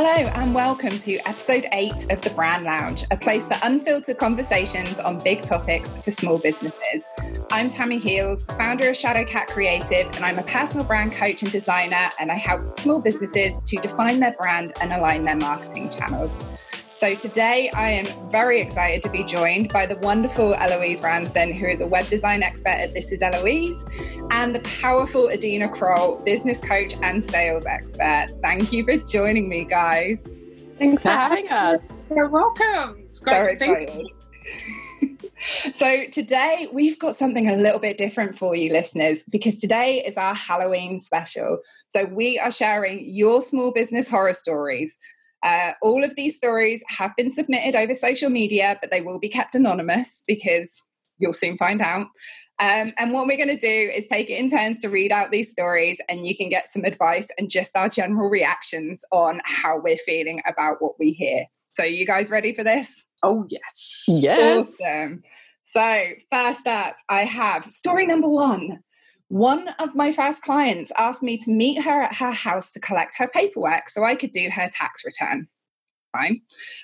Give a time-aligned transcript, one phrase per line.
[0.00, 5.00] Hello, and welcome to episode eight of the Brand Lounge, a place for unfiltered conversations
[5.00, 7.10] on big topics for small businesses.
[7.50, 12.10] I'm Tammi Heels, founder of Shadowcat Creative, and I'm a personal brand coach and designer,
[12.20, 16.46] and I help small businesses to define their brand and align their marketing channels.
[16.98, 21.64] So today I am very excited to be joined by the wonderful Eloise Ranson, who
[21.64, 23.86] is a web design expert at This Is Eloise,
[24.32, 28.30] and the powerful Adina Kroll, business coach and sales expert.
[28.42, 30.28] Thank you for joining me, guys.
[30.80, 32.08] Thanks for having us.
[32.10, 32.96] You're welcome.
[33.04, 35.30] It's great very to excited.
[35.36, 40.18] so, today we've got something a little bit different for you, listeners, because today is
[40.18, 41.60] our Halloween special.
[41.90, 44.98] So, we are sharing your small business horror stories.
[45.42, 49.28] Uh, all of these stories have been submitted over social media, but they will be
[49.28, 50.82] kept anonymous because
[51.18, 52.08] you'll soon find out.
[52.60, 55.30] Um, and what we're going to do is take it in turns to read out
[55.30, 59.80] these stories, and you can get some advice and just our general reactions on how
[59.80, 61.44] we're feeling about what we hear.
[61.74, 63.04] So, you guys ready for this?
[63.22, 64.04] Oh, yes.
[64.08, 64.66] Yes.
[64.80, 65.22] Awesome.
[65.62, 68.80] So, first up, I have story number one
[69.28, 73.16] one of my first clients asked me to meet her at her house to collect
[73.18, 75.48] her paperwork so I could do her tax return.
[76.16, 76.40] Fine.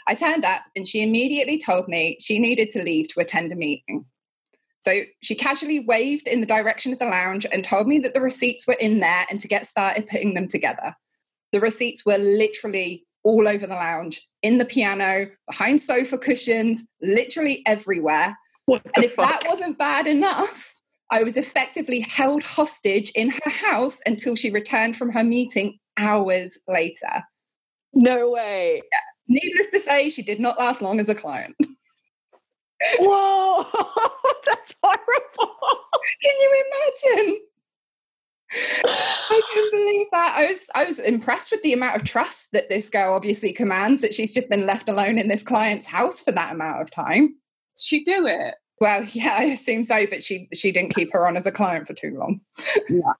[0.06, 3.56] I turned up and she immediately told me she needed to leave to attend a
[3.56, 4.04] meeting.
[4.80, 8.20] So she casually waved in the direction of the lounge and told me that the
[8.20, 10.94] receipts were in there and to get started putting them together.
[11.52, 17.62] The receipts were literally all over the lounge, in the piano, behind sofa cushions, literally
[17.64, 18.36] everywhere.
[18.68, 19.40] and if fuck?
[19.40, 20.73] that wasn't bad enough,
[21.10, 26.58] I was effectively held hostage in her house until she returned from her meeting hours
[26.66, 27.24] later.
[27.92, 28.82] No way.
[28.90, 28.98] Yeah.
[29.28, 31.54] Needless to say, she did not last long as a client.
[32.98, 33.62] Whoa,
[34.46, 35.56] that's horrible.
[36.22, 37.38] Can you imagine?
[38.84, 40.34] I can't believe that.
[40.36, 44.00] I was I was impressed with the amount of trust that this girl obviously commands
[44.02, 47.36] that she's just been left alone in this client's house for that amount of time.
[47.78, 48.54] She do it.
[48.80, 51.86] Well, yeah, I assume so, but she she didn't keep her on as a client
[51.86, 52.40] for too long.
[52.88, 53.12] yeah.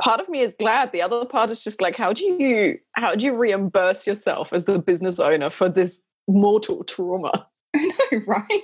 [0.00, 0.90] Part of me is glad.
[0.90, 4.64] The other part is just like, how do you how do you reimburse yourself as
[4.64, 7.46] the business owner for this mortal trauma?
[7.76, 8.62] I know, right?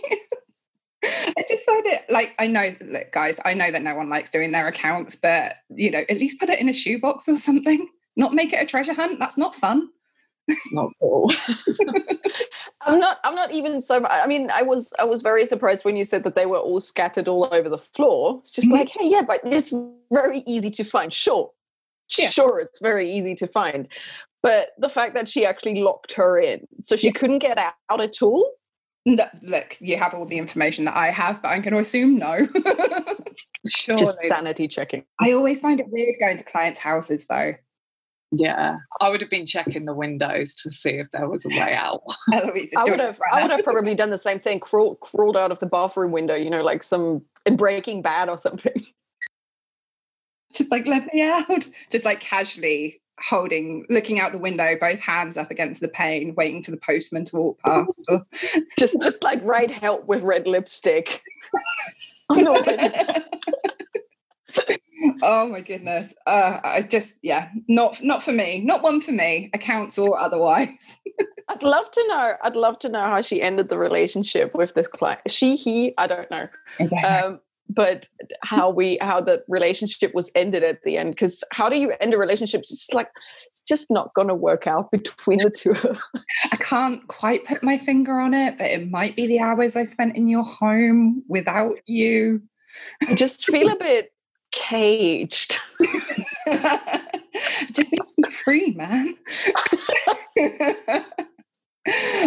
[1.05, 4.31] I just find it like I know, look, guys, I know that no one likes
[4.31, 7.89] doing their accounts, but you know, at least put it in a shoebox or something.
[8.17, 9.19] Not make it a treasure hunt.
[9.19, 9.91] That's not fun.
[10.49, 11.33] It's not cool.
[12.83, 13.19] I'm not.
[13.25, 14.05] I'm not even so.
[14.07, 14.93] I mean, I was.
[14.99, 17.79] I was very surprised when you said that they were all scattered all over the
[17.79, 18.39] floor.
[18.41, 18.77] It's just mm-hmm.
[18.77, 19.75] like, hey, yeah, but it's
[20.13, 21.13] very easy to find.
[21.13, 21.51] Sure,
[22.17, 22.31] yeah.
[22.31, 23.89] sure, it's very easy to find.
[24.43, 27.13] But the fact that she actually locked her in, so she yeah.
[27.13, 28.49] couldn't get out at all.
[29.05, 32.19] No, look, you have all the information that I have, but I'm going to assume
[32.19, 32.47] no.
[33.69, 33.95] Sure.
[33.99, 35.05] Just sanity checking.
[35.21, 37.55] I always find it weird going to clients' houses, though.
[38.33, 41.73] Yeah, I would have been checking the windows to see if there was a way
[41.75, 42.03] out.
[42.33, 45.53] Oh, I would have, I would have probably done the same thing, crawled, crawled out
[45.53, 48.73] of the bathroom window, you know, like some in Breaking Bad or something.
[50.53, 55.37] Just like let me out, just like casually holding, looking out the window, both hands
[55.37, 58.03] up against the pane, waiting for the postman to walk past.
[58.09, 58.25] Or...
[58.79, 61.23] just, just like write help with red lipstick.
[65.23, 66.13] Oh my goodness.
[66.27, 70.99] Uh, i just yeah not not for me not one for me accounts or otherwise.
[71.49, 74.89] I'd love to know i'd love to know how she ended the relationship with this
[74.89, 75.21] client.
[75.29, 76.49] She he i don't know.
[76.79, 77.09] Exactly.
[77.09, 78.07] um, but
[78.43, 82.15] how we how the relationship was ended at the end because how do you end
[82.15, 82.61] a relationship?
[82.61, 83.09] It's just like
[83.49, 85.75] it's just not going to work out between the two
[86.53, 89.83] i can't quite put my finger on it but it might be the hours i
[89.83, 92.43] spent in your home without you.
[93.09, 94.13] I just feel a bit
[94.57, 95.59] caged.
[97.73, 99.15] just makes me free, man.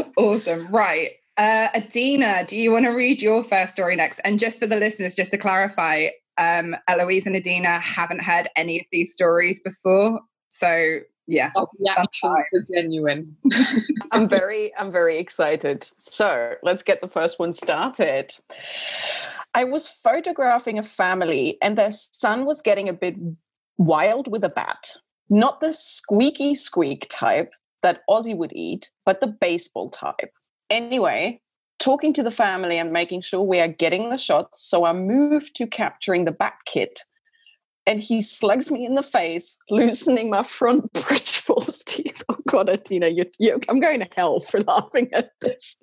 [0.17, 0.67] awesome.
[0.67, 1.11] Right.
[1.37, 4.19] Uh, Adina, do you want to read your first story next?
[4.19, 8.79] And just for the listeners, just to clarify, um, Eloise and Adina haven't heard any
[8.79, 10.19] of these stories before.
[10.49, 12.03] So yeah, oh, yeah,
[12.73, 13.35] genuine.
[14.11, 15.87] I'm very, I'm very excited.
[15.97, 18.33] So let's get the first one started.
[19.53, 23.15] I was photographing a family, and their son was getting a bit
[23.77, 24.95] wild with a bat.
[25.29, 27.51] Not the squeaky squeak type
[27.83, 30.33] that Ozzy would eat, but the baseball type.
[30.71, 31.41] Anyway,
[31.77, 35.55] talking to the family and making sure we are getting the shots, so I moved
[35.57, 37.01] to capturing the bat kit
[37.89, 42.23] and he slugs me in the face, loosening my front bridge false teeth.
[42.29, 45.81] Oh God, Adina, you, you, I'm going to hell for laughing at this.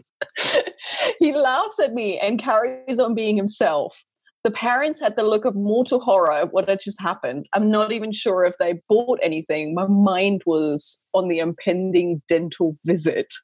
[1.19, 4.05] he laughs at me and carries on being himself.
[4.45, 7.49] the parents had the look of mortal horror at what had just happened.
[7.53, 9.75] I'm not even sure if they bought anything.
[9.75, 13.35] My mind was on the impending dental visit.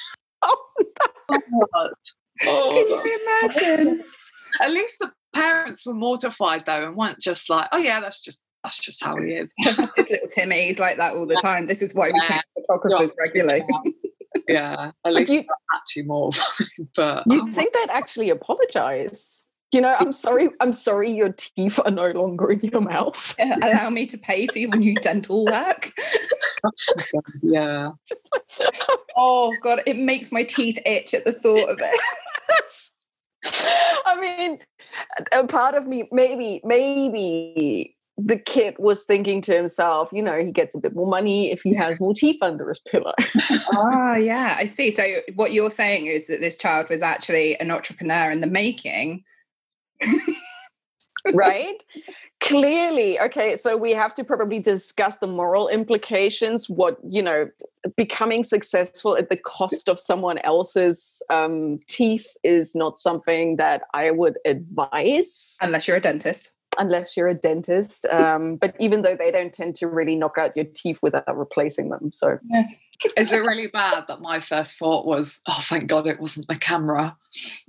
[0.42, 0.56] oh,
[1.30, 1.38] oh,
[2.40, 3.40] Can you oh.
[3.44, 4.02] imagine?
[4.60, 8.44] At least the parents were mortified though and weren't just like, oh yeah, that's just
[8.64, 9.54] that's just how he is.
[9.64, 10.68] that's just little Timmy.
[10.68, 11.66] He's like that all the time.
[11.66, 12.36] This is why we yeah.
[12.36, 13.22] take photographers yeah.
[13.22, 13.64] regularly.
[14.48, 15.44] yeah, at least you,
[15.74, 16.30] actually more.
[16.96, 19.44] but you oh think they'd actually apologize?
[19.70, 20.48] You know, I'm sorry.
[20.60, 21.12] I'm sorry.
[21.12, 23.34] Your teeth are no longer in your mouth.
[23.38, 25.92] Yeah, allow me to pay for your new dental work.
[27.42, 27.90] yeah.
[29.16, 32.00] oh God, it makes my teeth itch at the thought of it.
[34.06, 34.58] I mean,
[35.32, 40.50] a part of me, maybe, maybe the kid was thinking to himself, you know, he
[40.50, 43.14] gets a bit more money if he has more teeth under his pillow.
[43.72, 44.90] ah, yeah, I see.
[44.90, 45.04] So
[45.36, 49.22] what you're saying is that this child was actually an entrepreneur in the making.
[51.34, 51.82] right?
[52.40, 56.68] Clearly, okay, so we have to probably discuss the moral implications.
[56.68, 57.50] What, you know,
[57.96, 64.10] becoming successful at the cost of someone else's um, teeth is not something that I
[64.12, 65.58] would advise.
[65.60, 68.06] Unless you're a dentist unless you're a dentist.
[68.06, 71.90] Um, but even though they don't tend to really knock out your teeth without replacing
[71.90, 72.12] them.
[72.12, 72.68] So, yeah.
[73.16, 76.56] is it really bad that my first thought was, oh, thank God it wasn't the
[76.56, 77.16] camera?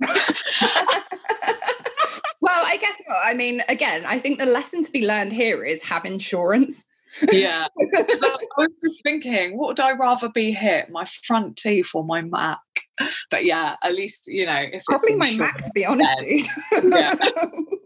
[2.70, 3.18] well, I guess not.
[3.24, 6.84] I mean, again, I think the lesson to be learned here is have insurance.
[7.32, 7.66] yeah.
[7.78, 12.20] I was just thinking, what would I rather be hit, my front teeth or my
[12.20, 12.60] Mac?
[13.30, 16.48] But yeah, at least, you know, if probably my Mac, to be honest.
[16.72, 17.14] Yeah.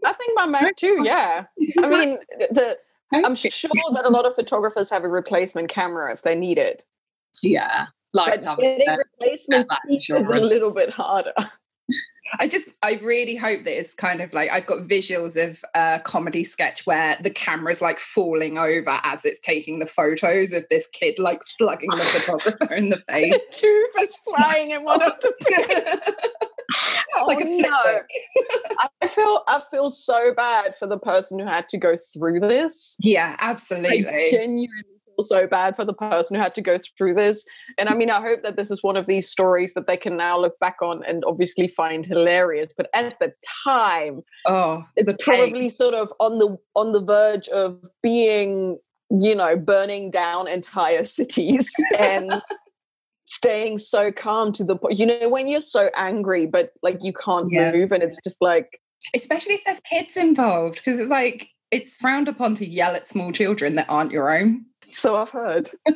[0.05, 1.45] I think my Mac too, yeah.
[1.79, 2.19] I mean,
[2.51, 2.77] the
[3.13, 6.83] I'm sure that a lot of photographers have a replacement camera if they need it.
[7.41, 7.87] Yeah.
[8.13, 11.33] Like but getting replacement teeth is a little bit harder.
[12.39, 15.99] I just, I really hope that it's kind of like I've got visuals of a
[16.03, 20.87] comedy sketch where the camera's like falling over as it's taking the photos of this
[20.87, 23.41] kid like slugging the photographer in the face.
[23.51, 25.33] Tooth is flying in one of the
[27.17, 27.99] oh, like oh, a no.
[29.01, 32.97] I feel I feel so bad for the person who had to go through this.
[32.99, 34.07] Yeah, absolutely.
[34.07, 37.45] I genuinely so bad for the person who had to go through this.
[37.77, 37.97] And I mm.
[37.97, 40.57] mean, I hope that this is one of these stories that they can now look
[40.59, 42.71] back on and obviously find hilarious.
[42.75, 43.33] But at the
[43.63, 48.77] time, oh, it's probably sort of on the on the verge of being,
[49.09, 52.31] you know, burning down entire cities and
[53.25, 54.99] staying so calm to the point.
[54.99, 57.71] You know, when you're so angry, but like you can't yeah.
[57.71, 58.79] move, and it's just like,
[59.15, 63.31] especially if there's kids involved, because it's like it's frowned upon to yell at small
[63.31, 64.65] children that aren't your own.
[64.95, 65.69] So I've heard.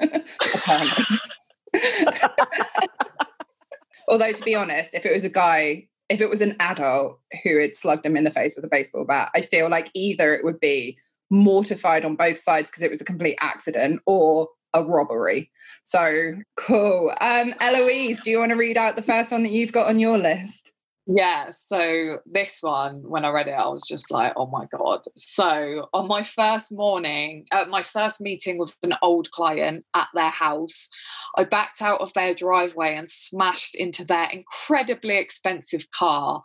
[4.09, 7.61] Although, to be honest, if it was a guy, if it was an adult who
[7.61, 10.43] had slugged him in the face with a baseball bat, I feel like either it
[10.43, 10.97] would be
[11.29, 15.49] mortified on both sides because it was a complete accident or a robbery.
[15.85, 17.13] So cool.
[17.21, 19.99] Um, Eloise, do you want to read out the first one that you've got on
[19.99, 20.73] your list?
[21.11, 25.01] Yeah, so this one, when I read it, I was just like, oh my God.
[25.15, 30.29] So, on my first morning, at my first meeting with an old client at their
[30.29, 30.88] house,
[31.35, 36.44] I backed out of their driveway and smashed into their incredibly expensive car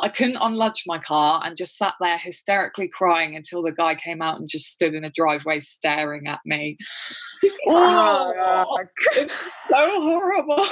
[0.00, 4.22] I couldn't unlodge my car and just sat there hysterically crying until the guy came
[4.22, 6.76] out and just stood in a driveway staring at me.
[7.68, 8.76] oh,
[9.12, 9.38] it's
[9.68, 10.64] so horrible.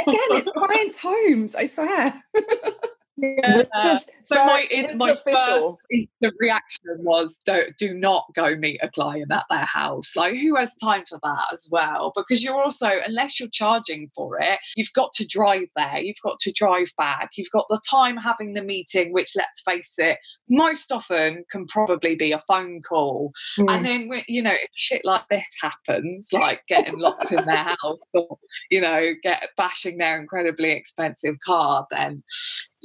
[0.00, 2.12] Again, it's clients' homes, I swear.
[3.16, 3.60] Yeah.
[3.60, 4.66] Is, so, so my
[4.96, 5.78] my official.
[6.20, 10.16] first reaction was don't do not go meet a client at their house.
[10.16, 12.12] Like who has time for that as well?
[12.16, 16.40] Because you're also unless you're charging for it, you've got to drive there, you've got
[16.40, 20.18] to drive back, you've got the time having the meeting, which let's face it,
[20.48, 23.32] most often can probably be a phone call.
[23.58, 23.70] Mm.
[23.70, 27.98] And then you know if shit like this happens, like getting locked in their house
[28.12, 28.38] or
[28.70, 32.24] you know get bashing their incredibly expensive car, then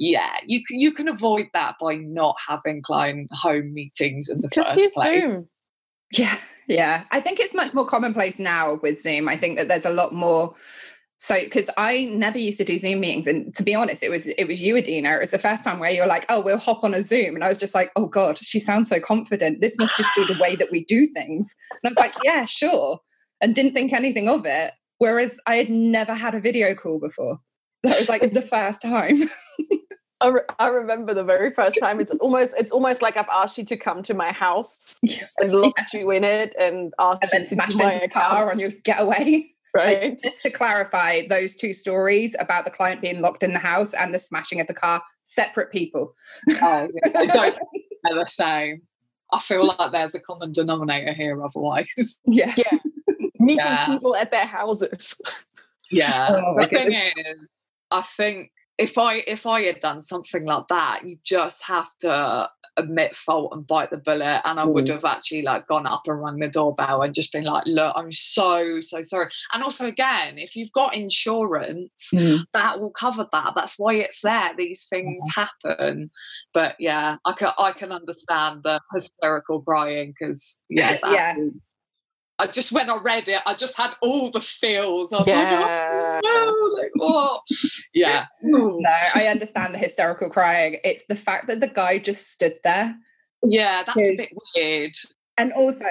[0.00, 4.48] yeah, you can you can avoid that by not having client home meetings in the
[4.48, 5.30] Just first place.
[5.30, 5.48] Zoom.
[6.10, 6.36] Yeah,
[6.68, 7.04] yeah.
[7.12, 9.28] I think it's much more commonplace now with Zoom.
[9.28, 10.54] I think that there's a lot more.
[11.18, 14.26] So, because I never used to do Zoom meetings, and to be honest, it was
[14.26, 15.16] it was you, Adina.
[15.16, 17.34] It was the first time where you were like, "Oh, we'll hop on a Zoom,"
[17.34, 19.60] and I was just like, "Oh God, she sounds so confident.
[19.60, 22.46] This must just be the way that we do things." And I was like, "Yeah,
[22.46, 23.00] sure,"
[23.42, 24.72] and didn't think anything of it.
[24.96, 27.38] Whereas I had never had a video call before.
[27.82, 29.22] That was like the first time.
[30.20, 32.00] I, re- I remember the very first time.
[32.00, 34.98] It's almost it's almost like I've asked you to come to my house
[35.38, 36.00] and locked yeah.
[36.00, 39.46] you in it and asked and then smashed into the car on your getaway.
[39.72, 40.18] Right.
[40.20, 44.12] just to clarify, those two stories about the client being locked in the house and
[44.12, 46.16] the smashing of the car, separate people.
[46.60, 47.10] Oh, yeah.
[47.12, 47.56] they don't
[48.02, 48.82] they're the same.
[49.32, 51.86] I feel like there's a common denominator here otherwise.
[52.26, 52.52] Yeah.
[52.56, 52.78] Yeah.
[53.38, 53.86] Meeting Yeah.
[53.86, 55.20] people at their houses.
[55.90, 56.26] Yeah.
[56.30, 57.46] Oh, my the thing is,
[57.92, 58.50] I think
[58.80, 63.52] if I if I had done something like that, you just have to admit fault
[63.52, 64.40] and bite the bullet.
[64.44, 64.92] And I would Mm.
[64.92, 68.12] have actually like gone up and rung the doorbell and just been like, look, I'm
[68.12, 69.28] so, so sorry.
[69.52, 72.44] And also again, if you've got insurance, Mm.
[72.54, 73.52] that will cover that.
[73.54, 74.52] That's why it's there.
[74.56, 76.10] These things happen.
[76.54, 81.34] But yeah, I can I can understand the hysterical crying because yeah, Yeah.
[81.38, 81.70] is-
[82.40, 85.12] I just when I read it, I just had all the feels.
[85.12, 85.60] I was Yeah.
[85.60, 87.42] like, oh, no, like what?
[87.92, 88.24] Yeah.
[88.46, 88.78] Ooh.
[88.80, 90.78] No, I understand the hysterical crying.
[90.82, 92.96] It's the fact that the guy just stood there.
[93.42, 94.94] Yeah, that's a bit weird.
[95.36, 95.84] And also,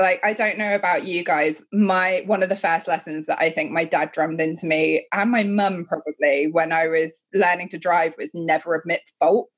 [0.00, 1.62] like, I don't know about you guys.
[1.72, 5.30] My one of the first lessons that I think my dad drummed into me and
[5.30, 9.48] my mum probably when I was learning to drive was never admit fault.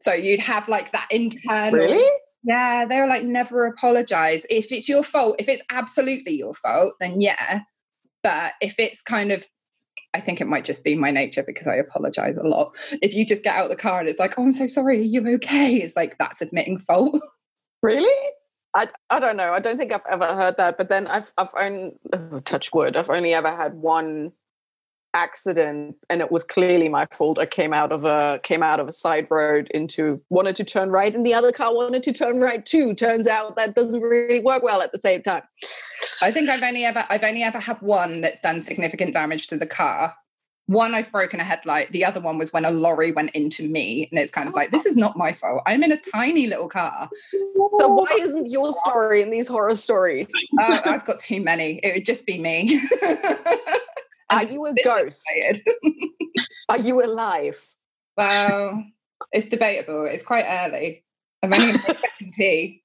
[0.00, 2.10] So you'd have like that internal Really?
[2.46, 4.46] Yeah, they're like, never apologize.
[4.48, 7.62] If it's your fault, if it's absolutely your fault, then yeah.
[8.22, 9.44] But if it's kind of,
[10.14, 12.76] I think it might just be my nature because I apologize a lot.
[13.02, 15.02] If you just get out the car and it's like, oh, I'm so sorry, are
[15.02, 15.74] you okay?
[15.74, 17.18] It's like, that's admitting fault.
[17.82, 18.30] Really?
[18.74, 19.52] I, I don't know.
[19.52, 20.76] I don't think I've ever heard that.
[20.76, 22.96] But then I've I've only oh, touch wood.
[22.96, 24.32] I've only ever had one
[25.16, 27.38] accident, and it was clearly my fault.
[27.38, 30.90] I came out of a came out of a side road into wanted to turn
[30.90, 32.94] right, and the other car wanted to turn right too.
[32.94, 35.42] Turns out that doesn't really work well at the same time.
[36.22, 39.56] I think I've only ever I've only ever had one that's done significant damage to
[39.56, 40.14] the car.
[40.66, 41.92] One I've broken a headlight.
[41.92, 44.70] The other one was when a lorry went into me, and it's kind of like
[44.70, 45.62] this is not my fault.
[45.64, 47.08] I'm in a tiny little car.
[47.78, 50.28] So why isn't your story in these horror stories?
[50.60, 51.80] Uh, I've got too many.
[51.82, 52.80] It would just be me.
[54.30, 55.24] Are you a ghost?
[56.68, 57.64] Are you alive?
[58.16, 58.84] Well,
[59.32, 60.06] it's debatable.
[60.06, 61.04] It's quite early.
[61.42, 62.82] I'm only in my second tea,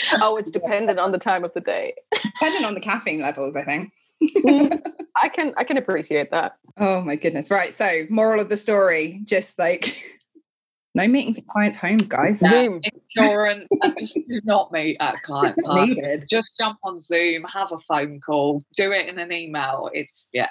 [0.20, 1.94] Oh, it's dependent on the time of the day.
[2.12, 3.92] depending on the caffeine levels, I think.
[4.38, 4.80] Mm,
[5.22, 6.56] I can I can appreciate that.
[6.78, 7.50] Oh my goodness.
[7.50, 7.72] Right.
[7.72, 9.94] So, moral of the story just like
[10.94, 12.38] no meetings at clients' homes, guys.
[12.38, 12.80] Zoom.
[13.16, 13.66] Insurance
[13.98, 16.26] just do not meet at client Not needed.
[16.30, 19.90] Just jump on Zoom, have a phone call, do it in an email.
[19.92, 20.50] It's yeah.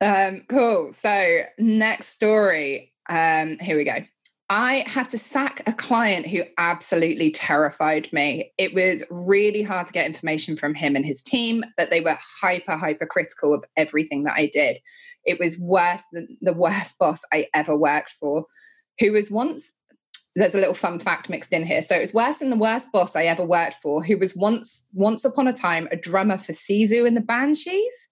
[0.00, 0.92] Um, cool.
[0.92, 2.92] So, next story.
[3.08, 4.04] Um, here we go.
[4.48, 8.52] I had to sack a client who absolutely terrified me.
[8.58, 12.16] It was really hard to get information from him and his team, but they were
[12.40, 14.78] hyper, hyper critical of everything that I did.
[15.24, 18.46] It was worse than the worst boss I ever worked for,
[19.00, 19.72] who was once.
[20.36, 21.82] There's a little fun fact mixed in here.
[21.82, 24.88] So it was worse than the worst boss I ever worked for, who was once,
[24.92, 28.08] once upon a time, a drummer for Sisu and the Banshees.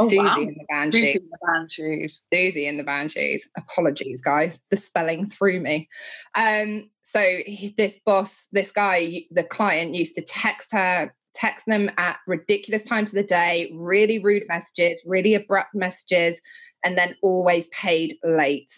[0.00, 0.36] Oh, Siouxsie wow.
[0.36, 1.16] and the Banshees.
[1.16, 2.24] Siouxsie the Banshees.
[2.32, 3.48] Siouxsie and the Banshees.
[3.56, 4.60] Apologies, guys.
[4.70, 5.88] The spelling threw me.
[6.34, 11.90] Um, so he, this boss, this guy, the client used to text her, text them
[11.96, 16.40] at ridiculous times of the day, really rude messages, really abrupt messages,
[16.84, 18.70] and then always paid late.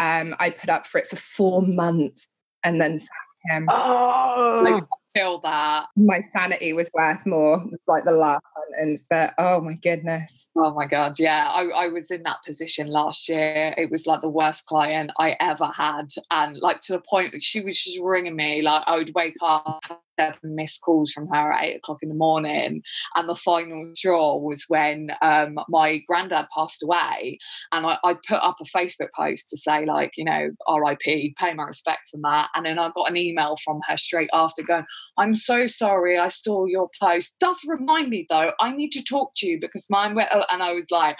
[0.00, 2.28] Um, I put up for it for four months
[2.62, 3.66] and then sacked him.
[3.70, 5.86] Oh, Like, I feel that.
[5.96, 7.64] My sanity was worth more.
[7.72, 10.50] It's like the last sentence, but oh my goodness.
[10.56, 11.48] Oh my god, yeah.
[11.48, 13.74] I, I was in that position last year.
[13.76, 16.08] It was like the worst client I ever had.
[16.30, 18.62] And like to the point she was just ringing me.
[18.62, 19.82] Like I would wake up,
[20.18, 22.82] seven missed calls from her at eight o'clock in the morning.
[23.14, 27.38] And the final straw was when um, my granddad passed away.
[27.72, 31.54] And I, I put up a Facebook post to say, like, you know, RIP, pay
[31.54, 32.48] my respects and that.
[32.54, 34.84] And then I got an email from her straight after going,
[35.18, 37.36] I'm so sorry, I saw your post.
[37.40, 40.72] Does remind me though, I need to talk to you because mine went, and I
[40.72, 41.16] was like,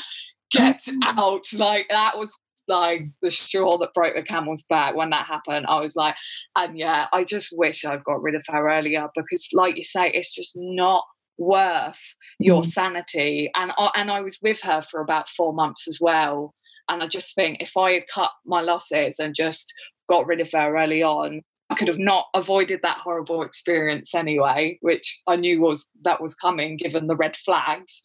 [0.50, 1.44] get out.
[1.54, 2.32] Like that was
[2.68, 5.66] like the straw that broke the camel's back when that happened.
[5.68, 6.14] I was like,
[6.56, 10.10] and yeah, I just wish I'd got rid of her earlier because, like you say,
[10.10, 11.04] it's just not
[11.38, 12.00] worth
[12.38, 12.66] your Mm.
[12.66, 13.50] sanity.
[13.54, 16.54] And I, and I was with her for about four months as well.
[16.88, 19.72] And I just think if I had cut my losses and just
[20.08, 21.42] got rid of her early on,
[21.74, 26.34] I could have not avoided that horrible experience anyway, which I knew was that was
[26.34, 28.02] coming given the red flags.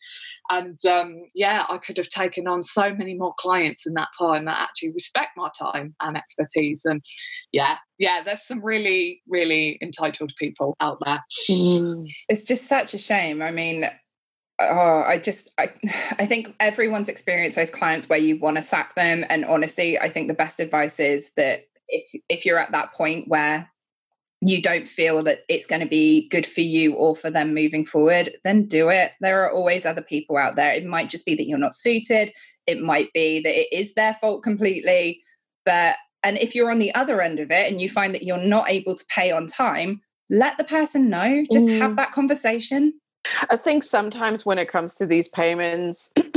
[0.49, 4.45] And um, yeah, I could have taken on so many more clients in that time
[4.45, 6.83] that actually respect my time and expertise.
[6.85, 7.03] And
[7.51, 11.23] yeah, yeah, there's some really, really entitled people out there.
[12.27, 13.41] it's just such a shame.
[13.43, 13.87] I mean,
[14.59, 15.71] oh, I just, I,
[16.17, 19.25] I think everyone's experienced those clients where you want to sack them.
[19.29, 23.27] And honestly, I think the best advice is that if if you're at that point
[23.27, 23.69] where
[24.41, 27.83] you don't feel that it's going to be good for you or for them moving
[27.83, 29.11] forward, then do it.
[29.19, 30.71] There are always other people out there.
[30.71, 32.31] It might just be that you're not suited.
[32.65, 35.21] It might be that it is their fault completely.
[35.65, 38.37] But, and if you're on the other end of it and you find that you're
[38.37, 41.43] not able to pay on time, let the person know.
[41.51, 41.77] Just mm.
[41.79, 42.93] have that conversation.
[43.49, 46.13] I think sometimes when it comes to these payments,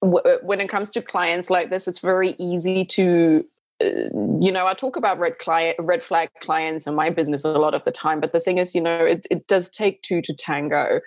[0.00, 4.08] when it comes to clients like this, it's very easy to uh, Uh,
[4.40, 7.74] you know, I talk about red client, red flag clients in my business a lot
[7.74, 8.20] of the time.
[8.20, 11.00] But the thing is, you know, it, it does take two to tango.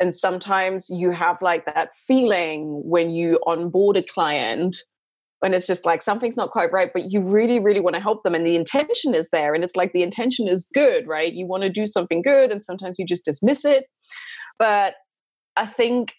[0.00, 4.76] And sometimes you have like that feeling when you onboard a client
[5.42, 8.22] and it's just like something's not quite right, but you really, really want to help
[8.22, 8.34] them.
[8.34, 9.54] And the intention is there.
[9.54, 11.32] And it's like the intention is good, right?
[11.32, 12.50] You want to do something good.
[12.50, 13.84] And sometimes you just dismiss it.
[14.58, 14.94] But
[15.56, 16.14] I think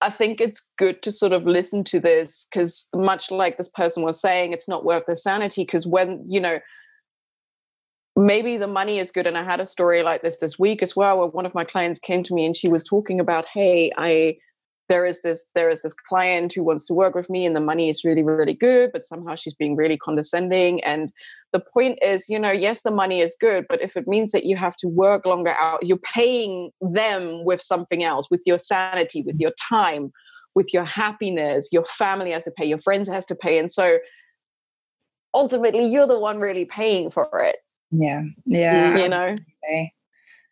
[0.00, 4.02] I think it's good to sort of listen to this because, much like this person
[4.04, 5.62] was saying, it's not worth the sanity.
[5.64, 6.60] Because when, you know,
[8.16, 9.26] maybe the money is good.
[9.26, 11.64] And I had a story like this this week as well, where one of my
[11.64, 14.36] clients came to me and she was talking about, hey, I,
[14.88, 17.60] there is this there is this client who wants to work with me and the
[17.60, 20.82] money is really really good but somehow she's being really condescending.
[20.84, 21.12] And
[21.52, 24.44] the point is you know yes the money is good but if it means that
[24.44, 29.22] you have to work longer out you're paying them with something else with your sanity
[29.22, 30.12] with your time
[30.54, 33.58] with your happiness your family has to pay your friends has to pay.
[33.58, 33.98] And so
[35.34, 37.56] ultimately you're the one really paying for it.
[37.90, 38.22] Yeah.
[38.44, 39.38] Yeah you know?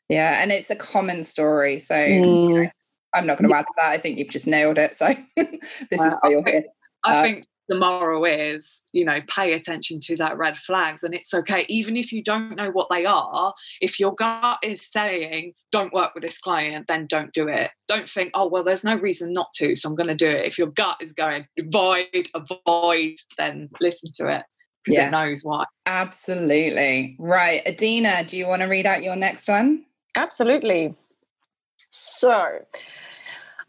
[0.08, 1.78] yeah and it's a common story.
[1.78, 2.48] So mm.
[2.48, 2.70] you know,
[3.14, 3.90] I'm not going to add to that.
[3.90, 4.94] I think you've just nailed it.
[4.94, 6.64] So this is why you're here.
[7.04, 11.14] I uh, think the moral is, you know, pay attention to that red flags and
[11.14, 11.66] it's okay.
[11.68, 16.14] Even if you don't know what they are, if your gut is saying, don't work
[16.14, 17.70] with this client, then don't do it.
[17.88, 20.46] Don't think, oh, well, there's no reason not to, so I'm going to do it.
[20.46, 24.42] If your gut is going, avoid, avoid, then listen to it
[24.84, 25.08] because yeah.
[25.08, 25.64] it knows why.
[25.86, 27.16] Absolutely.
[27.18, 27.62] Right.
[27.66, 29.84] Adina, do you want to read out your next one?
[30.14, 30.94] Absolutely.
[31.90, 32.60] So,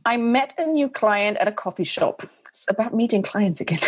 [0.05, 2.23] I met a new client at a coffee shop.
[2.47, 3.79] It's about meeting clients again.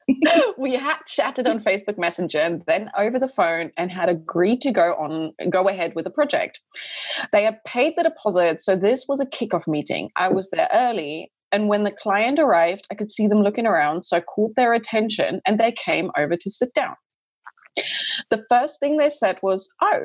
[0.58, 4.72] we had chatted on Facebook Messenger and then over the phone and had agreed to
[4.72, 6.58] go on go ahead with the project.
[7.32, 10.10] They had paid the deposit, so this was a kickoff meeting.
[10.16, 14.02] I was there early and when the client arrived, I could see them looking around,
[14.02, 16.96] so I caught their attention and they came over to sit down.
[18.30, 20.04] The first thing they said was, "Oh,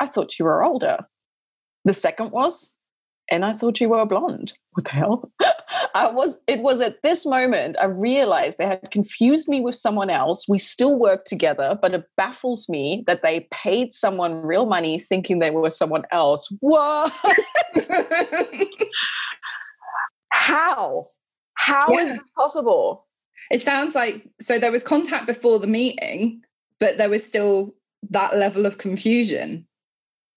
[0.00, 1.06] I thought you were older."
[1.84, 2.73] The second was,
[3.30, 4.52] and I thought you were blonde.
[4.72, 5.30] What the hell?
[5.94, 10.10] I was it was at this moment I realized they had confused me with someone
[10.10, 10.48] else.
[10.48, 15.38] We still work together, but it baffles me that they paid someone real money thinking
[15.38, 16.52] they were someone else.
[16.60, 17.12] What?
[20.32, 21.08] How?
[21.54, 22.00] How yeah.
[22.00, 23.06] is this possible?
[23.50, 26.42] It sounds like so there was contact before the meeting,
[26.80, 27.74] but there was still
[28.10, 29.66] that level of confusion.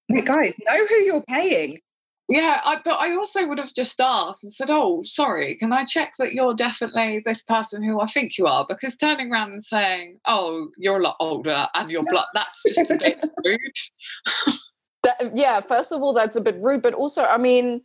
[0.07, 1.79] Hey guys, know who you're paying.
[2.29, 5.85] Yeah, I, but I also would have just asked and said, "Oh, sorry, can I
[5.85, 9.63] check that you're definitely this person who I think you are?" Because turning around and
[9.63, 13.59] saying, "Oh, you're a lot older and you're black," that's just a bit rude.
[15.03, 17.81] that, yeah, first of all, that's a bit rude, but also, I mean,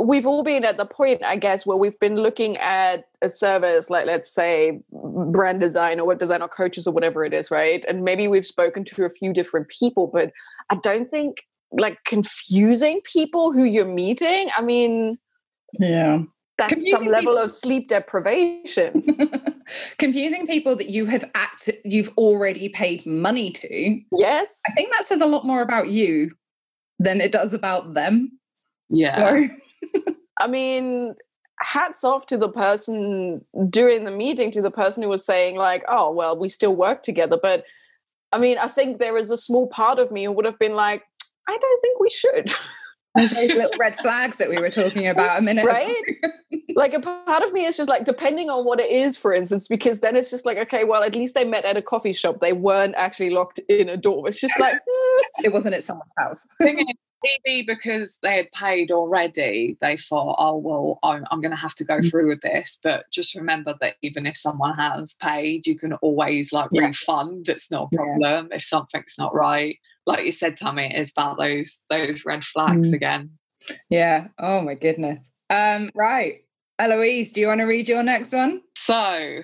[0.00, 3.90] we've all been at the point, I guess, where we've been looking at a service
[3.90, 7.84] like, let's say, brand design or web design or coaches or whatever it is, right?
[7.86, 10.32] And maybe we've spoken to a few different people, but
[10.70, 14.50] I don't think like confusing people who you're meeting.
[14.56, 15.18] I mean,
[15.78, 16.22] yeah.
[16.56, 17.38] That's confusing some level people.
[17.38, 19.04] of sleep deprivation.
[19.98, 24.00] confusing people that you have act you've already paid money to.
[24.16, 24.60] Yes.
[24.68, 26.30] I think that says a lot more about you
[27.00, 28.38] than it does about them.
[28.88, 29.10] Yeah.
[29.10, 29.46] So
[30.38, 31.14] I mean,
[31.60, 35.84] hats off to the person during the meeting, to the person who was saying, like,
[35.88, 37.38] oh, well, we still work together.
[37.40, 37.64] But
[38.32, 40.74] I mean, I think there is a small part of me who would have been
[40.74, 41.02] like,
[41.48, 42.52] I don't think we should.
[43.14, 46.02] There's those little red flags that we were talking about a minute right
[46.74, 49.68] like a part of me is just like depending on what it is for instance
[49.68, 52.40] because then it's just like okay well at least they met at a coffee shop
[52.40, 54.74] they weren't actually locked in a door it's just like
[55.44, 60.98] it wasn't at someone's house maybe because they had paid already they thought oh well
[61.02, 62.10] i'm, I'm going to have to go mm.
[62.10, 66.52] through with this but just remember that even if someone has paid you can always
[66.52, 66.86] like yeah.
[66.86, 68.56] refund it's not a problem yeah.
[68.56, 72.94] if something's not right like you said, Tammi, it's about those those red flags mm.
[72.94, 73.30] again.
[73.88, 74.28] Yeah.
[74.38, 75.32] Oh my goodness.
[75.50, 76.40] Um, right.
[76.78, 78.60] Eloise, do you want to read your next one?
[78.76, 79.40] So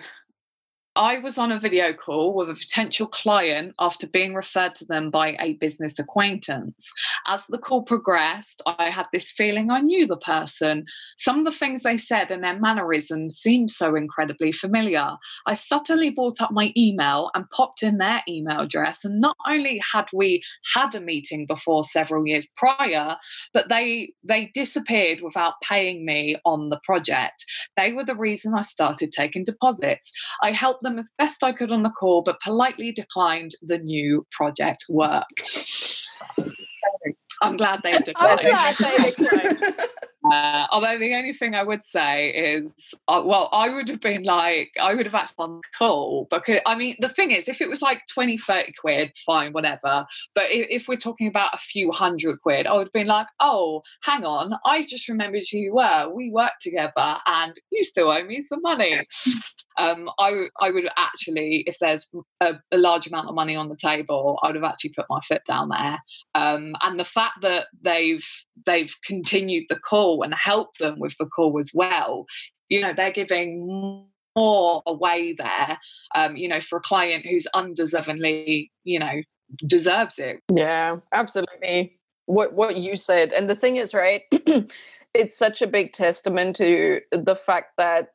[1.01, 5.11] I was on a video call with a potential client after being referred to them
[5.11, 6.93] by a business acquaintance.
[7.27, 10.85] As the call progressed, I had this feeling I knew the person.
[11.17, 15.13] Some of the things they said and their mannerisms seemed so incredibly familiar.
[15.47, 19.03] I subtly brought up my email and popped in their email address.
[19.03, 20.43] And not only had we
[20.75, 23.17] had a meeting before several years prior,
[23.55, 27.47] but they they disappeared without paying me on the project.
[27.79, 30.13] They were the reason I started taking deposits.
[30.43, 34.27] I helped them as best I could on the call, but politely declined the new
[34.31, 35.25] project work.
[37.43, 38.41] I'm glad they declined.
[38.41, 39.59] I'm glad they declined.
[40.31, 44.23] Uh, although the only thing I would say is, uh, well, I would have been
[44.23, 47.61] like, I would have actually on the call because, I mean, the thing is, if
[47.61, 50.07] it was like 20, 30 quid, fine, whatever.
[50.35, 53.27] But if, if we're talking about a few hundred quid, I would have been like,
[53.41, 56.11] oh, hang on, I just remembered who you were.
[56.15, 58.95] We worked together and you still owe me some money
[59.81, 63.77] um, I, I would actually, if there's a, a, large amount of money on the
[63.77, 65.99] table, I would have actually put my foot down there.
[66.35, 68.27] Um, and the fact that they've
[68.67, 72.27] they've continued the call and help them with the call as well,
[72.69, 74.07] you know, they're giving
[74.37, 75.79] more away there,
[76.15, 79.23] um, you know, for a client who's undeservingly, you know,
[79.67, 80.41] deserves it.
[80.53, 81.99] Yeah, absolutely.
[82.27, 84.23] What what you said, and the thing is, right?
[85.15, 88.09] it's such a big testament to the fact that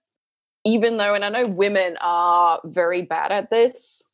[0.66, 4.10] even though, and I know women are very bad at this,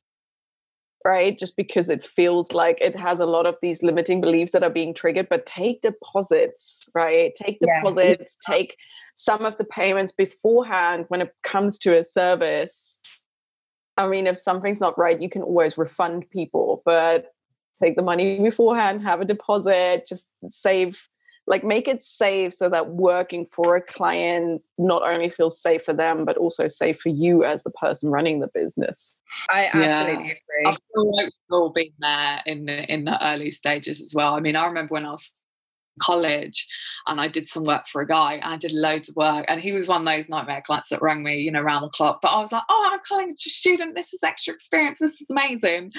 [1.04, 1.38] right?
[1.38, 4.70] Just because it feels like it has a lot of these limiting beliefs that are
[4.70, 7.34] being triggered, but take deposits, right?
[7.36, 8.48] Take deposits, yes.
[8.48, 8.78] Uh take
[9.16, 13.00] some of the payments beforehand when it comes to a service.
[13.98, 17.28] I mean, if something's not right, you can always refund people, but
[17.78, 21.08] take the money beforehand, have a deposit, just save
[21.52, 25.94] like make it safe so that working for a client not only feels safe for
[25.94, 29.14] them but also safe for you as the person running the business.
[29.50, 30.32] I absolutely yeah.
[30.32, 30.66] agree.
[30.68, 34.34] i feel like we've all been there in the in the early stages as well.
[34.34, 35.41] I mean i remember when i was
[36.00, 36.68] college
[37.08, 39.60] and I did some work for a guy and I did loads of work and
[39.60, 42.20] he was one of those nightmare clients that rang me you know around the clock
[42.22, 45.30] but I was like oh I'm a college student this is extra experience this is
[45.30, 45.92] amazing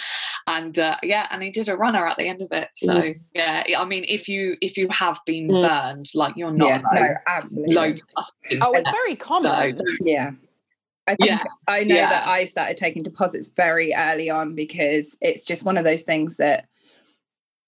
[0.46, 3.20] and uh, yeah and he did a runner at the end of it so mm.
[3.34, 5.62] yeah I mean if you if you have been mm.
[5.62, 10.32] burned like you're not yeah, no, absolutely oh it's very common so, yeah
[11.06, 11.44] I think yeah.
[11.66, 12.08] I know yeah.
[12.10, 16.36] that I started taking deposits very early on because it's just one of those things
[16.36, 16.68] that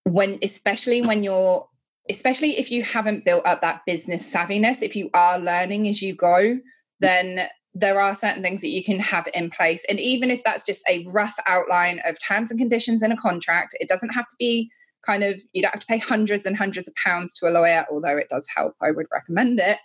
[0.05, 1.67] when especially when you're
[2.11, 6.15] especially if you haven't built up that business savviness, if you are learning as you
[6.15, 6.59] go,
[7.01, 9.85] then there are certain things that you can have in place.
[9.89, 13.75] And even if that's just a rough outline of terms and conditions in a contract,
[13.81, 14.71] it doesn't have to be
[15.05, 17.85] kind of, you don't have to pay hundreds and hundreds of pounds to a lawyer,
[17.91, 18.75] although it does help.
[18.81, 19.79] I would recommend it.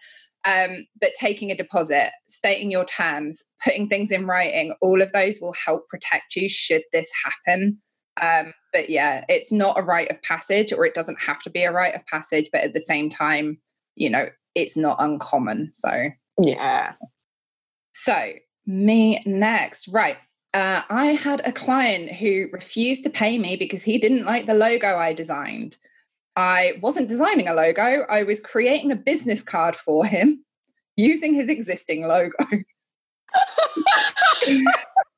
[0.45, 5.39] Um, but taking a deposit, stating your terms, putting things in writing, all of those
[5.41, 7.81] will help protect you should this happen.
[8.21, 11.63] Um, but yeah, it's not a rite of passage, or it doesn't have to be
[11.63, 13.59] a rite of passage, but at the same time,
[13.95, 15.71] you know, it's not uncommon.
[15.73, 16.09] So,
[16.41, 16.93] yeah.
[17.93, 18.33] So,
[18.65, 19.87] me next.
[19.87, 20.17] Right.
[20.53, 24.53] Uh, I had a client who refused to pay me because he didn't like the
[24.53, 25.77] logo I designed.
[26.35, 30.43] I wasn't designing a logo, I was creating a business card for him
[30.95, 32.33] using his existing logo.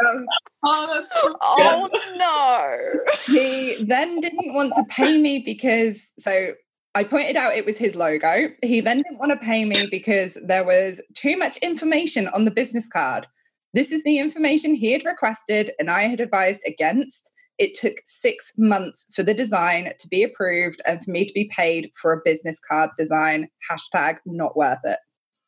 [0.00, 0.26] Um,
[0.64, 3.34] oh, that's so oh no.
[3.34, 6.52] He then didn't want to pay me because so
[6.94, 8.48] I pointed out it was his logo.
[8.62, 12.50] He then didn't want to pay me because there was too much information on the
[12.50, 13.26] business card.
[13.74, 17.32] This is the information he had requested and I had advised against.
[17.58, 21.50] It took six months for the design to be approved and for me to be
[21.54, 23.48] paid for a business card design.
[23.70, 24.98] Hashtag not worth it.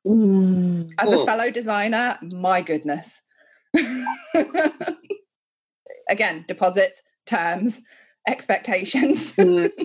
[0.07, 0.91] Mm.
[0.99, 3.23] As a fellow designer, my goodness.
[6.09, 7.81] Again, deposits, terms,
[8.29, 9.35] expectations.
[9.35, 9.71] mm.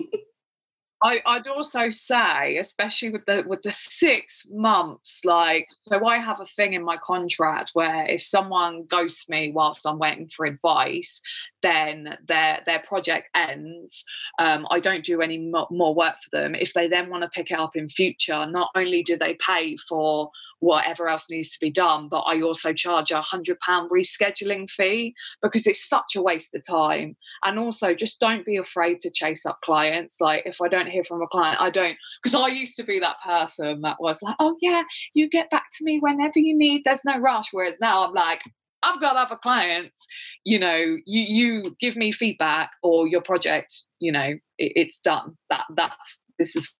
[1.00, 6.40] I, would also say, especially with the with the six months, like so, I have
[6.40, 11.20] a thing in my contract where if someone ghosts me whilst I'm waiting for advice,
[11.62, 14.04] then their their project ends.
[14.40, 16.56] Um, I don't do any more work for them.
[16.56, 19.76] If they then want to pick it up in future, not only do they pay
[19.88, 22.08] for whatever else needs to be done.
[22.08, 26.62] But I also charge a hundred pound rescheduling fee because it's such a waste of
[26.68, 27.16] time.
[27.44, 30.20] And also just don't be afraid to chase up clients.
[30.20, 32.98] Like if I don't hear from a client, I don't because I used to be
[33.00, 34.82] that person that was like, oh yeah,
[35.14, 36.82] you get back to me whenever you need.
[36.84, 37.46] There's no rush.
[37.52, 38.42] Whereas now I'm like,
[38.82, 40.06] I've got other clients,
[40.44, 45.36] you know, you you give me feedback or your project, you know, it, it's done.
[45.50, 46.74] That that's this is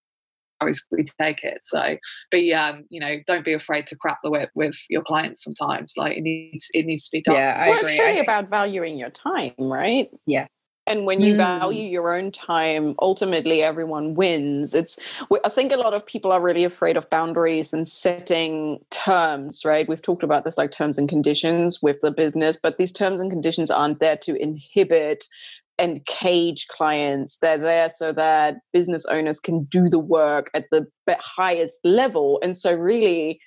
[0.60, 1.58] as we take it.
[1.62, 1.96] So
[2.30, 5.94] be um, you know, don't be afraid to crap the whip with your clients sometimes.
[5.96, 7.34] Like it needs it needs to be done.
[7.34, 7.92] Yeah, I well, agree.
[7.92, 10.10] It's really about valuing your time, right?
[10.26, 10.46] Yeah.
[10.88, 11.36] And when you mm.
[11.36, 14.74] value your own time, ultimately everyone wins.
[14.74, 14.98] It's
[15.44, 19.86] I think a lot of people are really afraid of boundaries and setting terms, right?
[19.86, 23.30] We've talked about this like terms and conditions with the business, but these terms and
[23.30, 25.26] conditions aren't there to inhibit
[25.78, 27.38] and cage clients.
[27.40, 32.40] They're there so that business owners can do the work at the highest level.
[32.42, 33.40] And so, really,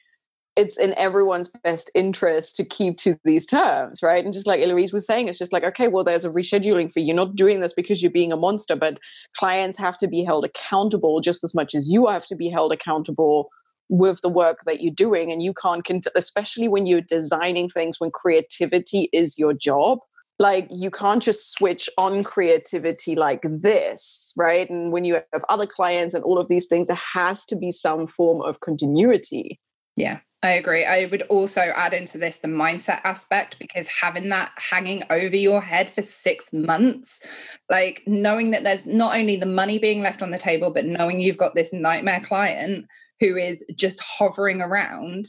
[0.57, 4.23] it's in everyone's best interest to keep to these terms, right?
[4.23, 7.01] And just like Eloise was saying, it's just like, okay, well, there's a rescheduling fee.
[7.01, 8.97] You're not doing this because you're being a monster, but
[9.37, 12.73] clients have to be held accountable just as much as you have to be held
[12.73, 13.49] accountable
[13.87, 15.31] with the work that you're doing.
[15.31, 19.99] And you can't, especially when you're designing things when creativity is your job
[20.41, 25.67] like you can't just switch on creativity like this right and when you have other
[25.67, 29.59] clients and all of these things there has to be some form of continuity
[29.95, 30.85] yeah I agree.
[30.85, 35.61] I would also add into this the mindset aspect because having that hanging over your
[35.61, 40.31] head for six months, like knowing that there's not only the money being left on
[40.31, 42.87] the table, but knowing you've got this nightmare client
[43.19, 45.27] who is just hovering around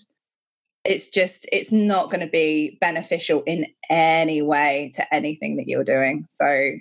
[0.85, 5.85] it's just it's not going to be beneficial in any way to anything that you're
[5.85, 6.27] doing.
[6.31, 6.73] So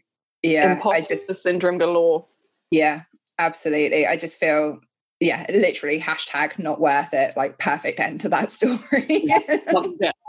[0.43, 2.25] yeah Imposter i just the syndrome galore.
[2.71, 3.01] Yeah
[3.37, 4.07] absolutely.
[4.07, 4.79] I just feel
[5.19, 9.05] yeah literally hashtag not worth it like perfect end to that story.
[9.07, 9.39] Yeah.